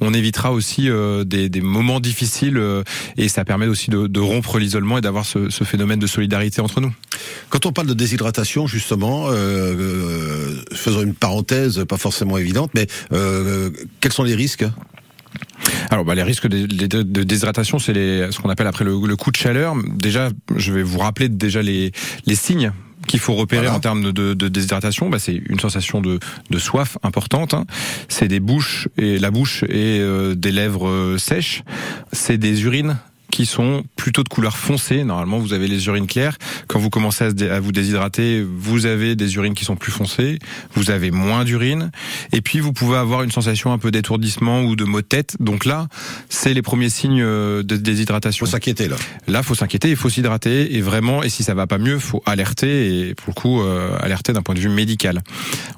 On 0.02 0.14
évitera 0.14 0.52
aussi 0.52 0.90
euh, 0.90 1.24
des, 1.24 1.50
des 1.50 1.62
moments 1.62 2.00
difficiles 2.00 2.58
euh, 2.58 2.84
et 3.18 3.28
ça 3.30 3.46
permet 3.46 3.68
aussi 3.68 3.90
de, 3.90 4.08
de 4.08 4.20
rompre 4.20 4.60
l'isolement 4.60 4.98
et 4.98 5.02
d'avoir 5.02 5.26
ce, 5.26 5.50
ce 5.50 5.64
phénomène 5.64 6.00
de 6.00 6.08
solidarité 6.08 6.62
entre 6.62 6.82
nous. 6.82 6.94
Quand 7.50 7.66
on 7.66 7.72
parle 7.72 7.88
de 7.88 7.94
déshydratation, 7.94 8.68
justement, 8.68 9.28
euh, 9.30 10.56
faisons 10.74 11.02
une 11.04 11.14
parenthèse, 11.16 11.84
pas 11.88 11.98
forcément 11.98 12.38
évidente, 12.38 12.72
mais 12.74 12.88
quels 14.00 14.14
sont 14.14 14.24
les 14.24 14.36
risques? 14.36 14.66
Alors, 15.90 16.06
bah, 16.06 16.16
les 16.16 16.24
risques 16.24 16.48
de, 16.48 16.66
de- 16.66 17.04
de 17.04 17.24
déshydratation, 17.24 17.80
c'est 17.80 17.94
ce 17.94 18.40
qu'on 18.40 18.50
appelle 18.50 18.68
après 18.68 18.86
le, 18.86 18.94
le 19.06 19.16
coup 19.16 19.32
de 19.32 19.38
chaleur. 19.38 19.76
Déjà, 19.96 20.30
je 20.56 20.72
vais 20.74 20.84
vous 20.84 21.00
rappeler 21.00 21.30
déjà 21.30 21.62
les, 21.62 21.92
les 22.26 22.36
signes 22.36 22.72
qu'il 23.08 23.20
faut 23.20 23.34
repérer 23.34 23.64
Voilà. 23.64 23.78
en 23.78 23.80
termes 23.80 24.12
de, 24.12 24.34
de 24.34 24.48
déshydratation. 24.48 25.10
Bah, 25.10 25.20
c'est 25.20 25.42
une 25.50 25.60
sensation 25.60 26.02
de, 26.02 26.20
de 26.50 26.60
soif 26.60 26.98
importante. 27.04 27.54
hein. 27.54 27.66
C'est 28.10 28.28
des 28.28 28.40
bouches 28.40 28.88
et 28.98 29.18
la 29.18 29.32
bouche 29.32 29.64
et 29.64 30.00
euh, 30.00 30.36
des 30.36 30.52
lèvres 30.52 30.88
euh, 30.88 31.18
sèches. 31.18 31.64
C'est 32.14 32.38
des 32.38 32.64
urines 32.64 32.98
qui 33.38 33.46
sont 33.46 33.84
plutôt 33.96 34.24
de 34.24 34.30
couleur 34.30 34.58
foncée. 34.58 35.04
Normalement, 35.04 35.38
vous 35.38 35.54
avez 35.54 35.68
les 35.68 35.86
urines 35.86 36.08
claires. 36.08 36.38
Quand 36.66 36.80
vous 36.80 36.90
commencez 36.90 37.26
à, 37.26 37.32
dé- 37.32 37.48
à 37.52 37.60
vous 37.60 37.72
déshydrater, 37.72 38.44
vous 38.44 38.88
avez 38.88 39.16
des 39.16 39.36
urines 39.36 39.54
qui 39.54 39.64
sont 39.64 39.76
plus 39.76 39.92
foncées. 39.92 40.40
Vous 40.74 40.90
avez 40.90 41.12
moins 41.12 41.46
d'urine. 41.46 41.92
Et 42.32 42.42
puis, 42.42 42.60
vous 42.60 42.74
pouvez 42.74 42.98
avoir 42.98 43.22
une 43.22 43.30
sensation 43.30 43.72
un 43.74 43.78
peu 43.78 43.92
d'étourdissement 43.92 44.64
ou 44.64 44.76
de 44.76 44.86
maux 44.86 45.02
de 45.02 45.06
tête. 45.06 45.36
Donc 45.40 45.66
là, 45.66 45.88
c'est 46.30 46.56
les 46.56 46.64
premiers 46.64 46.90
signes 46.90 47.22
euh, 47.22 47.62
de 47.62 47.78
déshydratation. 47.78 48.48
Faut 48.48 48.52
s'inquiéter 48.52 48.88
là. 48.88 48.96
Là, 49.28 49.44
faut 49.44 49.54
s'inquiéter, 49.54 49.92
il 49.92 49.96
faut 49.96 50.10
s'hydrater 50.10 50.76
et 50.76 50.82
vraiment, 50.82 51.22
et 51.22 51.30
si 51.30 51.44
ça 51.44 51.54
va 51.54 51.68
pas 51.68 51.78
mieux, 51.78 52.00
faut 52.00 52.24
alerter 52.26 53.10
et 53.10 53.14
pour 53.14 53.28
le 53.30 53.34
coup, 53.40 53.62
euh, 53.62 53.96
alerter 54.02 54.34
d'un 54.34 54.42
point 54.42 54.56
de 54.56 54.60
vue 54.60 54.70
médical. 54.70 55.22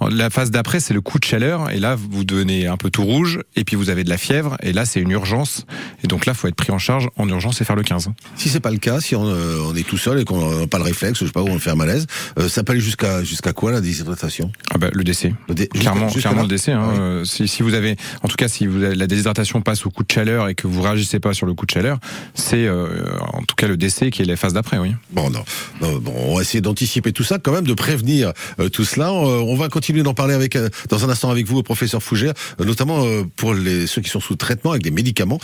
La 0.09 0.29
phase 0.29 0.49
d'après, 0.49 0.79
c'est 0.79 0.93
le 0.93 1.01
coup 1.01 1.19
de 1.19 1.25
chaleur 1.25 1.69
et 1.71 1.79
là, 1.79 1.95
vous 1.95 2.23
devenez 2.23 2.67
un 2.67 2.77
peu 2.77 2.89
tout 2.89 3.03
rouge 3.03 3.41
et 3.57 3.65
puis 3.65 3.75
vous 3.75 3.89
avez 3.89 4.05
de 4.05 4.09
la 4.09 4.17
fièvre 4.17 4.55
et 4.63 4.71
là, 4.71 4.85
c'est 4.85 5.01
une 5.01 5.11
urgence 5.11 5.65
et 6.05 6.07
donc 6.07 6.25
là, 6.25 6.33
faut 6.33 6.47
être 6.47 6.55
pris 6.55 6.71
en 6.71 6.79
charge 6.79 7.09
en 7.17 7.27
urgence 7.27 7.48
et 7.61 7.63
faire 7.65 7.75
le 7.75 7.83
15. 7.83 8.09
Si 8.35 8.49
c'est 8.49 8.59
pas 8.59 8.71
le 8.71 8.77
cas, 8.77 8.99
si 9.01 9.15
on, 9.15 9.25
euh, 9.27 9.59
on 9.65 9.75
est 9.75 9.87
tout 9.87 9.97
seul 9.97 10.19
et 10.19 10.25
qu'on 10.25 10.59
n'a 10.61 10.67
pas 10.67 10.77
le 10.77 10.83
réflexe, 10.83 11.19
je 11.19 11.25
sais 11.25 11.31
pas 11.31 11.41
où 11.41 11.47
on 11.47 11.59
fait 11.59 11.69
un 11.71 11.75
malaise, 11.75 12.05
euh, 12.37 12.47
ça 12.49 12.63
peut 12.63 12.71
aller 12.73 12.81
jusqu'à 12.81 13.23
jusqu'à 13.23 13.53
quoi 13.53 13.71
la 13.71 13.81
déshydratation? 13.81 14.51
Ah 14.73 14.77
bah, 14.77 14.89
le 14.93 15.03
décès. 15.03 15.33
Le 15.47 15.55
dé- 15.55 15.67
Clairement, 15.67 16.07
le 16.07 16.47
décès. 16.47 16.71
Hein. 16.71 16.81
Ah 16.83 16.89
oui. 16.93 16.97
Euh, 16.99 17.25
si, 17.25 17.47
si 17.47 17.63
vous 17.63 17.73
avez, 17.73 17.95
en 18.23 18.27
tout 18.27 18.35
cas, 18.35 18.47
si 18.47 18.67
vous 18.67 18.83
avez- 18.83 18.95
la 18.95 19.07
déshydratation 19.07 19.61
passe 19.61 19.85
au 19.85 19.89
coup 19.89 20.03
de 20.03 20.11
chaleur 20.11 20.47
et 20.49 20.55
que 20.55 20.67
vous 20.67 20.81
réagissez 20.81 21.19
pas 21.19 21.33
sur 21.33 21.45
le 21.45 21.53
coup 21.53 21.65
de 21.65 21.71
chaleur, 21.71 21.99
c'est 22.33 22.65
euh, 22.65 22.87
en 23.33 23.41
tout 23.43 23.55
cas 23.55 23.67
le 23.67 23.77
décès 23.77 24.11
qui 24.11 24.21
est 24.21 24.25
la 24.25 24.35
phase 24.35 24.53
d'après, 24.53 24.77
oui. 24.77 24.93
Bon, 25.11 25.29
non. 25.29 25.43
Non, 25.81 25.97
bon, 25.97 26.13
on 26.17 26.35
va 26.35 26.41
essayer 26.41 26.61
d'anticiper 26.61 27.11
tout 27.11 27.23
ça, 27.23 27.39
quand 27.39 27.51
même, 27.51 27.65
de 27.65 27.73
prévenir 27.73 28.33
tout 28.71 28.85
cela. 28.85 29.11
On 29.11 29.55
va 29.55 29.69
continuer 29.69 30.03
d'en 30.03 30.13
parler 30.13 30.33
avec 30.33 30.57
dans 30.89 31.05
un 31.05 31.09
instant 31.09 31.29
avec 31.31 31.47
vous, 31.47 31.61
professeur 31.63 32.03
Fougère, 32.03 32.33
notamment 32.59 33.03
pour 33.35 33.53
les 33.53 33.87
ceux 33.87 34.01
qui 34.01 34.09
sont 34.09 34.19
sous 34.19 34.35
traitement 34.35 34.71
avec 34.71 34.83
des 34.83 34.91
médicaments. 34.91 35.39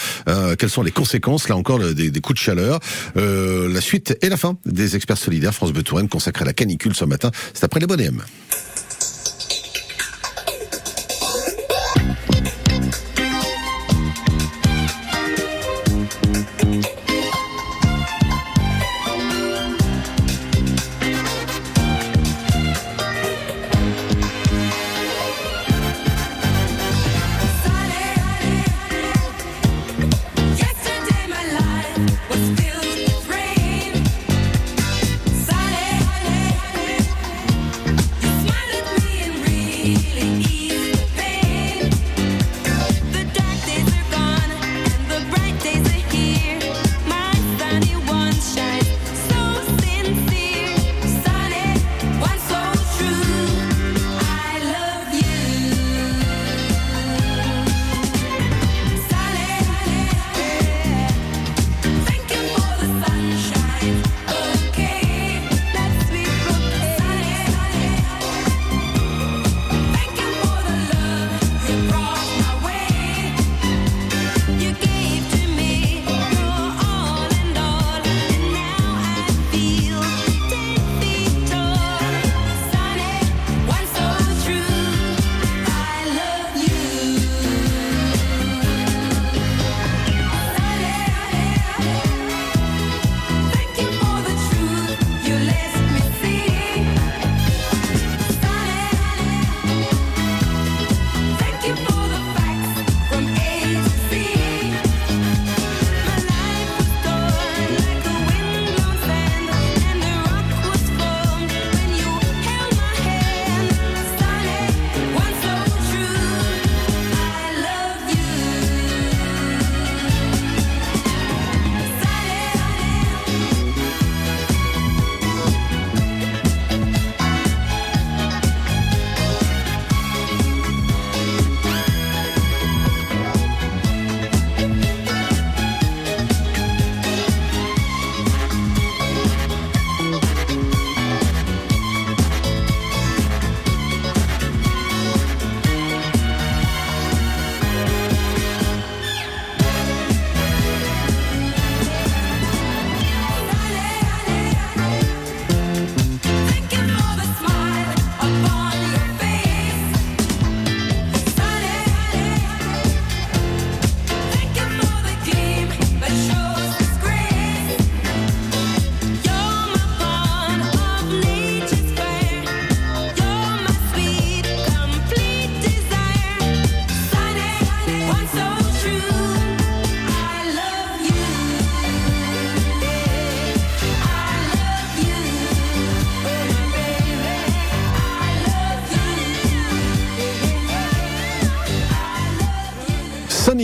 Quelles 0.59 0.69
sont 0.69 0.83
les 0.83 0.91
conséquences, 0.91 1.47
là 1.49 1.55
encore, 1.55 1.77
le- 1.79 1.93
des, 1.95 2.21
coups 2.21 2.39
de 2.39 2.43
chaleur 2.43 2.79
Euh, 3.17 3.71
La 3.71 3.81
suite 3.81 4.17
et 4.21 4.29
la 4.29 4.37
fin 4.37 4.57
des 4.65 4.95
experts 4.95 5.17
solidaires 5.17 5.53
France 5.53 5.71
Bleu 5.73 5.83
Touraine 5.83 6.07
à 6.41 6.45
la 6.45 6.53
canicule 6.53 6.93
ce 6.95 7.05
matin. 7.05 7.31
C'est 7.53 7.63
après 7.63 7.79
les 7.79 7.87
bonhommes. 7.87 8.23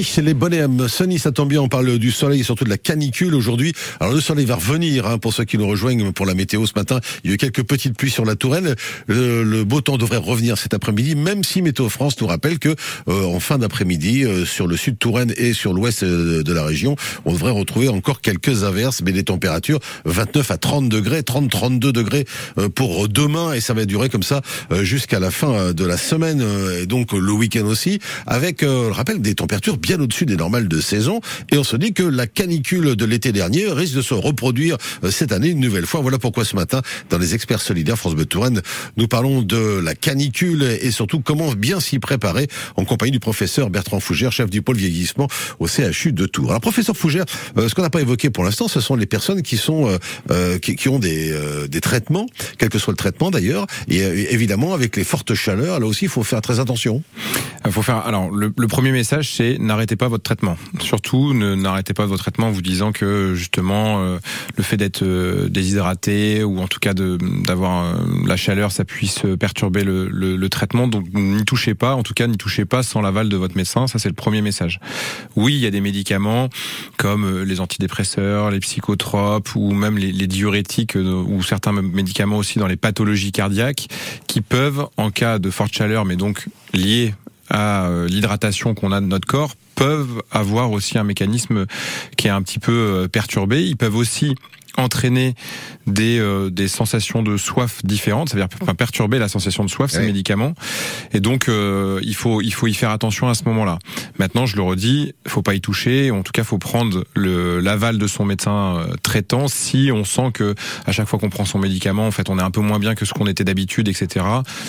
Sony, 0.03 0.27
les 0.27 0.33
bonhommes. 0.33 0.87
Sony, 0.87 1.19
ça 1.19 1.31
tombe 1.31 1.49
bien, 1.49 1.61
on 1.61 1.67
parle 1.67 1.97
du 1.97 2.11
soleil 2.11 2.41
et 2.41 2.43
surtout 2.43 2.63
de 2.63 2.69
la 2.69 2.77
canicule 2.77 3.35
aujourd'hui. 3.35 3.73
Alors 3.99 4.13
le 4.13 4.21
soleil 4.21 4.45
va 4.45 4.55
revenir, 4.55 5.05
hein, 5.05 5.17
pour 5.17 5.33
ceux 5.33 5.45
qui 5.45 5.57
nous 5.57 5.67
rejoignent 5.67 6.11
pour 6.11 6.25
la 6.25 6.33
météo 6.33 6.65
ce 6.65 6.73
matin. 6.75 6.99
Il 7.23 7.29
y 7.29 7.31
a 7.31 7.35
eu 7.35 7.37
quelques 7.37 7.63
petites 7.63 7.97
pluies 7.97 8.11
sur 8.11 8.25
la 8.25 8.35
Touraine. 8.35 8.75
Le, 9.07 9.43
le 9.43 9.63
beau 9.63 9.81
temps 9.81 9.97
devrait 9.97 10.17
revenir 10.17 10.57
cet 10.57 10.73
après-midi, 10.73 11.15
même 11.15 11.43
si 11.43 11.61
Météo 11.61 11.89
France 11.89 12.19
nous 12.19 12.27
rappelle 12.27 12.59
que 12.59 12.75
euh, 13.07 13.25
en 13.25 13.39
fin 13.39 13.57
d'après-midi, 13.57 14.23
euh, 14.23 14.45
sur 14.45 14.67
le 14.67 14.77
sud 14.77 14.97
Touraine 14.97 15.33
et 15.37 15.53
sur 15.53 15.73
l'ouest 15.73 16.03
euh, 16.03 16.43
de 16.43 16.53
la 16.53 16.63
région, 16.63 16.95
on 17.25 17.33
devrait 17.33 17.51
retrouver 17.51 17.89
encore 17.89 18.21
quelques 18.21 18.63
averses, 18.63 19.01
mais 19.03 19.11
des 19.11 19.23
températures 19.23 19.79
29 20.05 20.51
à 20.51 20.57
30 20.57 20.89
degrés, 20.89 21.21
30-32 21.21 21.79
degrés 21.91 22.25
euh, 22.57 22.69
pour 22.69 23.07
demain, 23.07 23.53
et 23.53 23.61
ça 23.61 23.73
va 23.73 23.85
durer 23.85 24.09
comme 24.09 24.23
ça 24.23 24.41
euh, 24.71 24.83
jusqu'à 24.83 25.19
la 25.19 25.31
fin 25.31 25.73
de 25.73 25.85
la 25.85 25.97
semaine, 25.97 26.43
et 26.79 26.85
donc 26.85 27.13
le 27.13 27.31
week-end 27.31 27.65
aussi, 27.65 27.99
avec, 28.25 28.61
je 28.61 28.91
rappelle, 28.91 29.21
des 29.21 29.35
températures 29.35 29.77
bien 29.77 29.90
au-dessus 29.99 30.25
des 30.25 30.37
normales 30.37 30.67
de 30.67 30.79
saison, 30.79 31.19
et 31.51 31.57
on 31.57 31.63
se 31.63 31.75
dit 31.75 31.93
que 31.93 32.03
la 32.03 32.27
canicule 32.27 32.95
de 32.95 33.05
l'été 33.05 33.31
dernier 33.31 33.67
risque 33.67 33.95
de 33.95 34.01
se 34.01 34.13
reproduire 34.13 34.77
euh, 35.03 35.11
cette 35.11 35.31
année 35.31 35.49
une 35.49 35.59
nouvelle 35.59 35.85
fois. 35.85 36.01
Voilà 36.01 36.19
pourquoi 36.19 36.45
ce 36.45 36.55
matin, 36.55 36.81
dans 37.09 37.17
les 37.17 37.35
experts 37.35 37.61
solidaires 37.61 37.97
France 37.97 38.15
Bleu 38.15 38.25
nous 38.97 39.07
parlons 39.07 39.41
de 39.41 39.79
la 39.83 39.93
canicule 39.93 40.63
et 40.63 40.91
surtout 40.91 41.19
comment 41.19 41.51
bien 41.51 41.79
s'y 41.79 41.99
préparer 41.99 42.47
en 42.77 42.85
compagnie 42.85 43.11
du 43.11 43.19
professeur 43.19 43.69
Bertrand 43.69 43.99
Fougère, 43.99 44.31
chef 44.31 44.49
du 44.49 44.61
pôle 44.61 44.77
vieillissement 44.77 45.27
au 45.59 45.67
CHU 45.67 46.13
de 46.13 46.25
Tours. 46.25 46.49
Alors 46.49 46.61
professeur 46.61 46.95
Fougère, 46.95 47.25
euh, 47.57 47.67
ce 47.67 47.75
qu'on 47.75 47.81
n'a 47.81 47.89
pas 47.89 48.01
évoqué 48.01 48.29
pour 48.29 48.43
l'instant, 48.43 48.67
ce 48.67 48.79
sont 48.79 48.95
les 48.95 49.05
personnes 49.05 49.41
qui 49.41 49.57
sont 49.57 49.89
euh, 49.89 49.97
euh, 50.31 50.59
qui, 50.59 50.75
qui 50.75 50.89
ont 50.89 50.99
des, 50.99 51.31
euh, 51.31 51.67
des 51.67 51.81
traitements, 51.81 52.25
quel 52.57 52.69
que 52.69 52.79
soit 52.79 52.93
le 52.93 52.97
traitement 52.97 53.31
d'ailleurs, 53.31 53.65
et 53.89 53.99
évidemment 54.33 54.73
avec 54.73 54.95
les 54.95 55.03
fortes 55.03 55.33
chaleurs, 55.33 55.79
là 55.79 55.85
aussi 55.85 56.05
il 56.05 56.09
faut 56.09 56.23
faire 56.23 56.41
très 56.41 56.59
attention. 56.59 57.03
Il 57.65 57.71
faut 57.71 57.81
faire. 57.81 57.97
Alors, 57.97 58.29
le, 58.31 58.51
premier 58.67 58.91
message, 58.91 59.33
c'est 59.35 59.57
pas 59.95 60.07
votre 60.07 60.23
traitement. 60.23 60.57
Surtout, 60.79 61.33
ne 61.33 61.55
n'arrêtez 61.55 61.93
pas 61.93 62.05
votre 62.05 62.23
traitement 62.23 62.47
en 62.47 62.51
vous 62.51 62.61
disant 62.61 62.91
que 62.91 63.33
justement 63.35 64.01
euh, 64.01 64.19
le 64.55 64.63
fait 64.63 64.77
d'être 64.77 65.03
euh, 65.03 65.49
déshydraté 65.49 66.43
ou 66.43 66.59
en 66.59 66.67
tout 66.67 66.79
cas 66.79 66.93
d'avoir 66.93 67.83
euh, 67.83 67.93
la 68.25 68.37
chaleur, 68.37 68.71
ça 68.71 68.85
puisse 68.85 69.21
perturber 69.39 69.83
le, 69.83 70.07
le, 70.07 70.49
traitement. 70.49 70.87
Donc, 70.87 71.05
n'y 71.13 71.45
touchez 71.45 71.73
pas. 71.73 71.95
En 71.95 72.03
tout 72.03 72.13
cas, 72.13 72.27
n'y 72.27 72.37
touchez 72.37 72.65
pas 72.65 72.83
sans 72.83 73.01
l'aval 73.01 73.29
de 73.29 73.37
votre 73.37 73.55
médecin. 73.55 73.87
Ça, 73.87 73.99
c'est 73.99 74.09
le 74.09 74.15
premier 74.15 74.41
message. 74.41 74.79
Oui, 75.35 75.53
il 75.53 75.59
y 75.59 75.65
a 75.65 75.71
des 75.71 75.81
médicaments 75.81 76.49
comme 76.97 77.43
les 77.43 77.59
antidépresseurs, 77.59 78.51
les 78.51 78.59
psychotropes 78.59 79.55
ou 79.55 79.71
même 79.71 79.97
les, 79.97 80.27
diurétiques 80.27 80.95
ou 80.95 81.41
certains 81.43 81.71
médicaments 81.71 82.37
aussi 82.37 82.59
dans 82.59 82.67
les 82.67 82.75
pathologies 82.75 83.31
cardiaques 83.31 83.87
qui 84.27 84.41
peuvent, 84.41 84.87
en 84.97 85.11
cas 85.11 85.39
de 85.39 85.49
forte 85.49 85.73
chaleur, 85.73 86.05
mais 86.05 86.15
donc 86.15 86.47
liés 86.73 87.13
à 87.51 87.85
euh, 87.85 88.07
l'hydratation 88.07 88.73
qu'on 88.73 88.91
a 88.91 89.01
de 89.01 89.05
notre 89.05 89.27
corps 89.27 89.55
peuvent 89.75 90.23
avoir 90.31 90.71
aussi 90.71 90.97
un 90.97 91.03
mécanisme 91.03 91.65
qui 92.17 92.27
est 92.27 92.31
un 92.31 92.41
petit 92.41 92.59
peu 92.59 92.71
euh, 92.71 93.07
perturbé. 93.07 93.63
Ils 93.63 93.77
peuvent 93.77 93.95
aussi 93.95 94.35
entraîner 94.77 95.35
des, 95.87 96.19
euh, 96.19 96.49
des 96.49 96.67
sensations 96.67 97.23
de 97.23 97.37
soif 97.37 97.81
différentes, 97.83 98.29
ça 98.29 98.37
veut 98.37 98.41
dire 98.41 98.49
enfin, 98.61 98.75
perturber 98.75 99.19
la 99.19 99.27
sensation 99.27 99.63
de 99.63 99.69
soif, 99.69 99.91
ces 99.91 100.01
médicaments. 100.01 100.53
Et 101.13 101.19
donc, 101.19 101.49
euh, 101.49 101.99
il, 102.03 102.15
faut, 102.15 102.41
il 102.41 102.53
faut 102.53 102.67
y 102.67 102.73
faire 102.73 102.91
attention 102.91 103.29
à 103.29 103.33
ce 103.33 103.43
moment-là. 103.45 103.79
Maintenant, 104.17 104.45
je 104.45 104.55
le 104.55 104.61
redis, 104.61 105.13
faut 105.27 105.41
pas 105.41 105.53
y 105.53 105.61
toucher. 105.61 106.11
En 106.11 106.23
tout 106.23 106.31
cas, 106.31 106.43
faut 106.43 106.57
prendre 106.57 107.03
l'aval 107.15 107.97
de 107.97 108.07
son 108.07 108.25
médecin 108.25 108.77
euh, 108.77 108.95
traitant 109.03 109.47
si 109.47 109.89
on 109.93 110.05
sent 110.05 110.31
que 110.33 110.55
à 110.85 110.91
chaque 110.91 111.07
fois 111.07 111.19
qu'on 111.19 111.29
prend 111.29 111.45
son 111.45 111.59
médicament, 111.59 112.07
en 112.07 112.11
fait, 112.11 112.29
on 112.29 112.37
est 112.39 112.43
un 112.43 112.51
peu 112.51 112.61
moins 112.61 112.79
bien 112.79 112.95
que 112.95 113.05
ce 113.05 113.13
qu'on 113.13 113.27
était 113.27 113.43
d'habitude, 113.43 113.87
etc. 113.87 114.25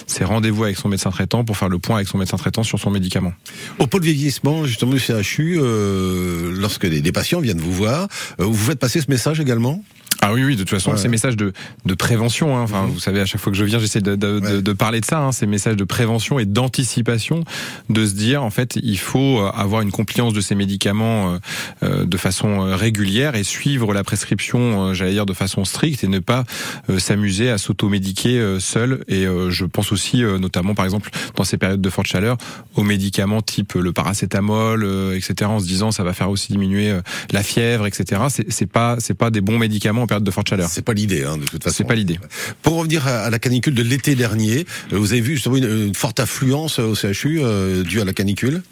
C'est 0.06 0.24
rendez-vous 0.24 0.64
avec 0.64 0.76
son 0.76 0.88
médecin 0.88 1.10
traitant 1.10 1.44
pour 1.44 1.56
faire 1.56 1.68
le 1.68 1.78
point 1.78 1.96
avec 1.96 2.08
son 2.08 2.18
médecin 2.18 2.36
traitant 2.36 2.62
sur 2.62 2.78
son 2.78 2.90
médicament. 2.90 3.32
Au 3.78 3.86
pôle 3.86 4.02
vieillissement, 4.02 4.64
justement, 4.64 4.92
du 4.92 5.00
CHU, 5.00 5.58
euh, 5.60 6.52
lorsque 6.56 6.86
des, 6.86 7.00
des 7.00 7.12
patients 7.12 7.40
viennent 7.40 7.60
vous 7.60 7.72
voir, 7.72 8.08
euh, 8.40 8.44
vous 8.44 8.54
faites 8.54 8.78
passer 8.78 9.00
ce 9.00 9.10
message 9.10 9.40
également? 9.40 9.82
Ah 10.24 10.32
oui, 10.32 10.44
oui, 10.44 10.54
de 10.54 10.60
toute 10.60 10.70
façon, 10.70 10.92
Ouais. 10.92 10.96
ces 10.96 11.08
messages 11.08 11.36
de, 11.36 11.52
de 11.84 11.94
prévention, 11.94 12.56
hein, 12.56 12.62
enfin, 12.62 12.86
vous 12.86 13.00
savez, 13.00 13.20
à 13.20 13.26
chaque 13.26 13.40
fois 13.40 13.50
que 13.50 13.58
je 13.58 13.64
viens, 13.64 13.80
j'essaie 13.80 14.00
de, 14.00 14.14
de, 14.14 14.38
de- 14.38 14.46
Ouais. 14.46 14.62
de 14.62 14.72
parler 14.72 15.00
de 15.00 15.04
ça, 15.04 15.18
hein, 15.20 15.32
ces 15.32 15.46
messages 15.48 15.74
de 15.74 15.82
prévention 15.84 16.38
et 16.38 16.44
d'anticipation, 16.44 17.42
de 17.90 18.06
se 18.06 18.14
dire, 18.14 18.44
en 18.44 18.50
fait, 18.50 18.78
il 18.80 18.98
faut 18.98 19.40
euh, 19.40 19.50
avoir 19.52 19.82
une 19.82 19.90
compliance 19.90 20.32
de 20.32 20.40
ces 20.40 20.54
médicaments 20.54 21.32
euh, 21.32 21.38
euh, 21.82 22.04
de 22.04 22.16
façon 22.16 22.64
euh, 22.66 22.76
régulière 22.76 23.34
et 23.34 23.42
suivre 23.42 23.92
la 23.92 24.04
prescription, 24.04 24.94
j'allais 24.94 25.12
dire, 25.12 25.26
de 25.26 25.32
façon 25.32 25.64
stricte 25.64 26.04
et 26.04 26.08
ne 26.08 26.20
pas 26.20 26.44
euh, 26.88 27.00
s'amuser 27.00 27.50
à 27.50 27.58
s'automédiquer 27.58 28.56
seul. 28.60 29.02
Et 29.08 29.26
euh, 29.26 29.50
je 29.50 29.64
pense 29.64 29.90
aussi, 29.90 30.22
euh, 30.22 30.38
notamment, 30.38 30.74
par 30.76 30.84
exemple, 30.84 31.10
dans 31.34 31.42
ces 31.44 31.58
périodes 31.58 31.80
de 31.80 31.90
forte 31.90 32.06
chaleur, 32.06 32.36
aux 32.76 32.84
médicaments 32.84 33.42
type 33.42 33.72
le 33.74 33.92
paracétamol, 33.92 34.84
euh, 34.84 35.16
etc., 35.16 35.50
en 35.50 35.58
se 35.58 35.66
disant, 35.66 35.90
ça 35.90 36.04
va 36.04 36.12
faire 36.12 36.30
aussi 36.30 36.52
diminuer 36.52 36.92
la 37.32 37.42
fièvre, 37.42 37.86
etc. 37.86 38.22
C'est 38.48 38.66
pas, 38.70 38.96
c'est 39.00 39.14
pas 39.14 39.30
des 39.30 39.40
bons 39.40 39.58
médicaments 39.58 40.02
en 40.02 40.06
période 40.12 40.24
de 40.24 40.30
forte 40.30 40.48
chaleur. 40.48 40.68
C'est 40.68 40.84
pas 40.84 40.92
l'idée, 40.92 41.24
hein, 41.24 41.38
de 41.38 41.44
toute 41.44 41.64
façon. 41.64 41.76
C'est 41.78 41.84
pas 41.84 41.94
l'idée. 41.94 42.18
Pour 42.62 42.76
revenir 42.76 43.06
à, 43.06 43.30
la 43.30 43.38
canicule 43.38 43.74
de 43.74 43.82
l'été 43.82 44.14
dernier, 44.14 44.66
euh, 44.92 44.98
vous 44.98 45.12
avez 45.12 45.22
vu 45.22 45.34
justement 45.34 45.56
une, 45.56 45.86
une 45.88 45.94
forte 45.94 46.20
affluence 46.20 46.78
au 46.78 46.94
CHU 46.94 47.40
euh, 47.40 47.82
due 47.82 48.00
à 48.00 48.04
la 48.04 48.12
canicule? 48.12 48.62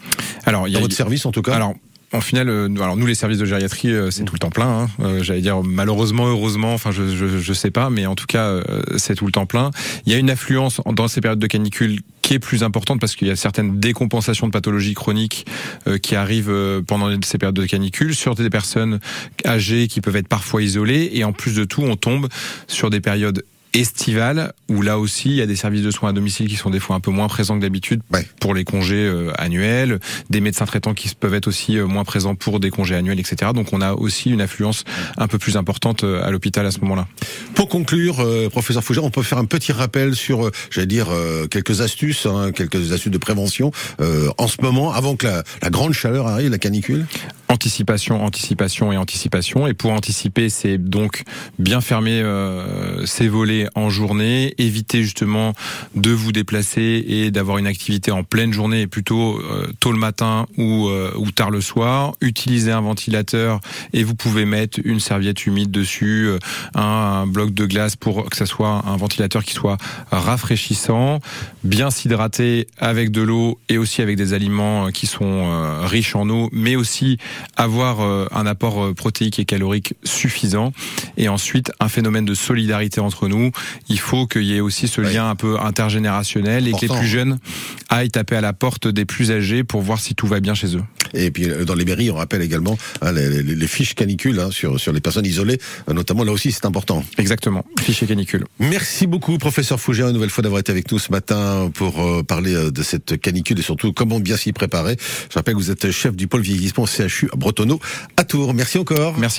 Alors, 0.44 0.68
il 0.68 0.72
y 0.72 0.74
Dans 0.74 0.80
a, 0.80 0.82
votre 0.82 0.94
service 0.94 1.24
en 1.24 1.32
tout 1.32 1.42
cas? 1.42 1.54
Alors, 1.54 1.74
en 2.12 2.20
final, 2.20 2.48
euh, 2.48 2.68
alors 2.80 2.96
nous 2.96 3.06
les 3.06 3.14
services 3.14 3.38
de 3.38 3.44
gériatrie, 3.44 3.90
euh, 3.92 4.10
c'est 4.10 4.24
tout 4.24 4.34
le 4.34 4.38
temps 4.40 4.50
plein. 4.50 4.66
hein. 4.82 4.88
Euh, 5.00 5.22
J'allais 5.22 5.40
dire 5.42 5.62
malheureusement, 5.62 6.26
heureusement, 6.26 6.74
enfin 6.74 6.90
je, 6.90 7.04
je 7.16 7.52
sais 7.52 7.70
pas, 7.70 7.88
mais 7.90 8.06
en 8.06 8.14
tout 8.14 8.26
cas 8.26 8.60
c'est 8.96 9.14
tout 9.14 9.26
le 9.26 9.32
temps 9.32 9.46
plein. 9.46 9.70
Il 10.06 10.12
y 10.12 10.16
a 10.16 10.18
une 10.18 10.30
affluence 10.30 10.80
en- 10.84 10.92
dans 10.92 11.08
ces 11.08 11.20
périodes 11.20 11.38
de 11.38 11.46
canicule 11.46 12.00
qui 12.22 12.34
est 12.34 12.38
plus 12.38 12.62
importante 12.62 13.00
parce 13.00 13.16
qu'il 13.16 13.28
y 13.28 13.30
a 13.30 13.36
certaines 13.36 13.80
décompensations 13.80 14.46
de 14.46 14.52
pathologies 14.52 14.94
chroniques 14.94 15.46
qui 16.02 16.14
arrivent 16.14 16.82
pendant 16.86 17.10
ces 17.22 17.38
périodes 17.38 17.56
de 17.56 17.66
canicule 17.66 18.14
sur 18.14 18.34
des 18.34 18.50
personnes 18.50 19.00
âgées 19.44 19.88
qui 19.88 20.00
peuvent 20.00 20.16
être 20.16 20.28
parfois 20.28 20.62
isolées 20.62 21.10
et 21.12 21.24
en 21.24 21.32
plus 21.32 21.54
de 21.56 21.64
tout, 21.64 21.82
on 21.82 21.96
tombe 21.96 22.28
sur 22.68 22.90
des 22.90 23.00
périodes 23.00 23.44
estivales 23.72 24.52
où 24.68 24.82
là 24.82 24.98
aussi 24.98 25.28
il 25.30 25.36
y 25.36 25.40
a 25.42 25.46
des 25.46 25.56
services 25.56 25.82
de 25.82 25.90
soins 25.90 26.10
à 26.10 26.12
domicile 26.12 26.48
qui 26.48 26.56
sont 26.56 26.70
des 26.70 26.80
fois 26.80 26.96
un 26.96 27.00
peu 27.00 27.10
moins 27.10 27.28
présents 27.28 27.56
que 27.56 27.62
d'habitude 27.62 28.00
Ouais. 28.12 28.26
pour 28.40 28.54
les 28.54 28.64
congés 28.64 29.06
euh, 29.06 29.32
annuels, 29.38 30.00
des 30.30 30.40
médecins 30.40 30.64
traitants 30.66 30.94
qui 30.94 31.08
peuvent 31.18 31.34
être 31.34 31.46
aussi 31.48 31.76
euh, 31.78 31.86
moins 31.86 32.04
présents 32.04 32.34
pour 32.34 32.60
des 32.60 32.70
congés 32.70 32.94
annuels, 32.96 33.20
etc. 33.20 33.52
Donc 33.54 33.72
on 33.72 33.80
a 33.80 33.92
aussi 33.92 34.30
une 34.30 34.40
affluence 34.40 34.84
un 35.16 35.28
peu 35.28 35.38
plus 35.38 35.56
importante 35.56 36.04
euh, 36.04 36.22
à 36.24 36.30
l'hôpital 36.30 36.66
à 36.66 36.70
ce 36.70 36.80
moment-là. 36.80 37.06
Pour 37.54 37.68
conclure, 37.68 38.20
euh, 38.20 38.48
professeur 38.48 38.82
Fougère, 38.82 39.04
on 39.04 39.10
peut 39.10 39.22
faire 39.22 39.38
un 39.38 39.44
petit 39.44 39.72
rappel 39.72 40.14
sur, 40.16 40.50
j'allais 40.70 40.86
dire, 40.86 41.08
euh, 41.10 41.46
quelques 41.46 41.80
astuces, 41.80 42.26
hein, 42.26 42.50
quelques 42.52 42.92
astuces 42.92 43.12
de 43.12 43.18
prévention 43.18 43.70
euh, 44.00 44.28
en 44.38 44.48
ce 44.48 44.56
moment, 44.62 44.92
avant 44.92 45.16
que 45.16 45.26
la, 45.26 45.42
la 45.62 45.70
grande 45.70 45.92
chaleur 45.92 46.26
arrive, 46.26 46.50
la 46.50 46.58
canicule? 46.58 47.06
Anticipation, 47.50 48.24
anticipation 48.24 48.92
et 48.92 48.96
anticipation. 48.96 49.66
Et 49.66 49.74
pour 49.74 49.90
anticiper, 49.90 50.48
c'est 50.50 50.78
donc 50.78 51.24
bien 51.58 51.80
fermer 51.80 52.20
euh, 52.22 53.04
volets 53.28 53.66
en 53.74 53.90
journée, 53.90 54.54
éviter 54.58 55.02
justement 55.02 55.52
de 55.96 56.12
vous 56.12 56.30
déplacer 56.30 57.04
et 57.08 57.32
d'avoir 57.32 57.58
une 57.58 57.66
activité 57.66 58.12
en 58.12 58.22
pleine 58.22 58.52
journée 58.52 58.82
et 58.82 58.86
plutôt 58.86 59.40
euh, 59.40 59.66
tôt 59.80 59.90
le 59.90 59.98
matin 59.98 60.46
ou, 60.58 60.86
euh, 60.86 61.12
ou 61.16 61.32
tard 61.32 61.50
le 61.50 61.60
soir. 61.60 62.12
Utiliser 62.20 62.70
un 62.70 62.82
ventilateur 62.82 63.60
et 63.92 64.04
vous 64.04 64.14
pouvez 64.14 64.44
mettre 64.44 64.78
une 64.84 65.00
serviette 65.00 65.44
humide 65.44 65.72
dessus, 65.72 66.28
euh, 66.28 66.38
un, 66.76 66.82
un 67.22 67.26
bloc 67.26 67.52
de 67.52 67.66
glace 67.66 67.96
pour 67.96 68.30
que 68.30 68.36
ça 68.36 68.46
soit 68.46 68.84
un 68.86 68.96
ventilateur 68.96 69.42
qui 69.42 69.54
soit 69.54 69.76
rafraîchissant, 70.12 71.18
bien 71.64 71.90
s'hydrater 71.90 72.68
avec 72.78 73.10
de 73.10 73.22
l'eau 73.22 73.58
et 73.68 73.76
aussi 73.76 74.02
avec 74.02 74.16
des 74.16 74.34
aliments 74.34 74.90
qui 74.92 75.06
sont 75.06 75.50
euh, 75.50 75.80
riches 75.84 76.14
en 76.14 76.28
eau, 76.28 76.48
mais 76.52 76.76
aussi 76.76 77.18
avoir 77.56 78.00
euh, 78.00 78.26
un 78.32 78.46
apport 78.46 78.82
euh, 78.84 78.94
protéique 78.94 79.38
et 79.38 79.44
calorique 79.44 79.94
suffisant. 80.04 80.72
Et 81.16 81.28
ensuite, 81.28 81.72
un 81.80 81.88
phénomène 81.88 82.24
de 82.24 82.34
solidarité 82.34 83.00
entre 83.00 83.28
nous. 83.28 83.50
Il 83.88 83.98
faut 83.98 84.26
qu'il 84.26 84.44
y 84.44 84.54
ait 84.56 84.60
aussi 84.60 84.88
ce 84.88 85.00
Ouais. 85.00 85.12
lien 85.14 85.30
un 85.30 85.34
peu 85.36 85.58
intergénérationnel 85.60 86.68
et 86.68 86.72
que 86.72 86.80
les 86.82 86.88
plus 86.88 87.06
jeunes 87.06 87.38
aillent 87.88 88.10
taper 88.10 88.36
à 88.36 88.40
la 88.40 88.52
porte 88.52 88.86
des 88.88 89.04
plus 89.04 89.30
âgés 89.32 89.64
pour 89.64 89.80
voir 89.82 89.98
si 90.00 90.14
tout 90.14 90.26
va 90.26 90.40
bien 90.40 90.54
chez 90.54 90.76
eux. 90.76 90.82
Et 91.14 91.30
puis 91.30 91.48
euh, 91.50 91.64
dans 91.64 91.74
les 91.74 91.84
mairies, 91.84 92.10
on 92.10 92.16
rappelle 92.16 92.42
également 92.42 92.78
hein, 93.02 93.12
les, 93.12 93.42
les- 93.42 93.54
les 93.56 93.66
fiches 93.66 93.94
canicules 93.94 94.38
hein, 94.38 94.50
sur, 94.50 94.78
sur 94.78 94.92
les 94.92 95.00
personnes 95.00 95.26
isolées, 95.26 95.58
notamment 95.92 96.22
là 96.24 96.32
aussi 96.32 96.52
c'est 96.52 96.66
important. 96.66 97.02
Exactement. 97.18 97.64
Fichier 97.80 98.06
canicule. 98.06 98.44
Merci 98.58 99.06
beaucoup 99.06 99.36
professeur 99.38 99.80
Fougère 99.80 100.06
une 100.08 100.14
nouvelle 100.14 100.30
fois 100.30 100.42
d'avoir 100.42 100.60
été 100.60 100.70
avec 100.70 100.90
nous 100.92 100.98
ce 100.98 101.10
matin 101.10 101.70
pour 101.74 102.00
euh, 102.00 102.22
parler 102.22 102.70
de 102.70 102.82
cette 102.82 103.20
canicule 103.20 103.58
et 103.58 103.62
surtout 103.62 103.92
comment 103.92 104.20
bien 104.20 104.36
s'y 104.36 104.52
préparer. 104.52 104.96
Je 105.30 105.34
rappelle 105.34 105.54
que 105.54 105.58
vous 105.60 105.70
êtes 105.70 105.90
chef 105.90 106.14
du 106.14 106.28
pôle 106.28 106.42
vieillissement 106.42 106.86
CHU 106.86 107.28
Bretonneau 107.36 107.80
à 108.16 108.24
Tours. 108.24 108.54
Merci 108.54 108.78
encore. 108.78 109.14
Merci. 109.18 109.38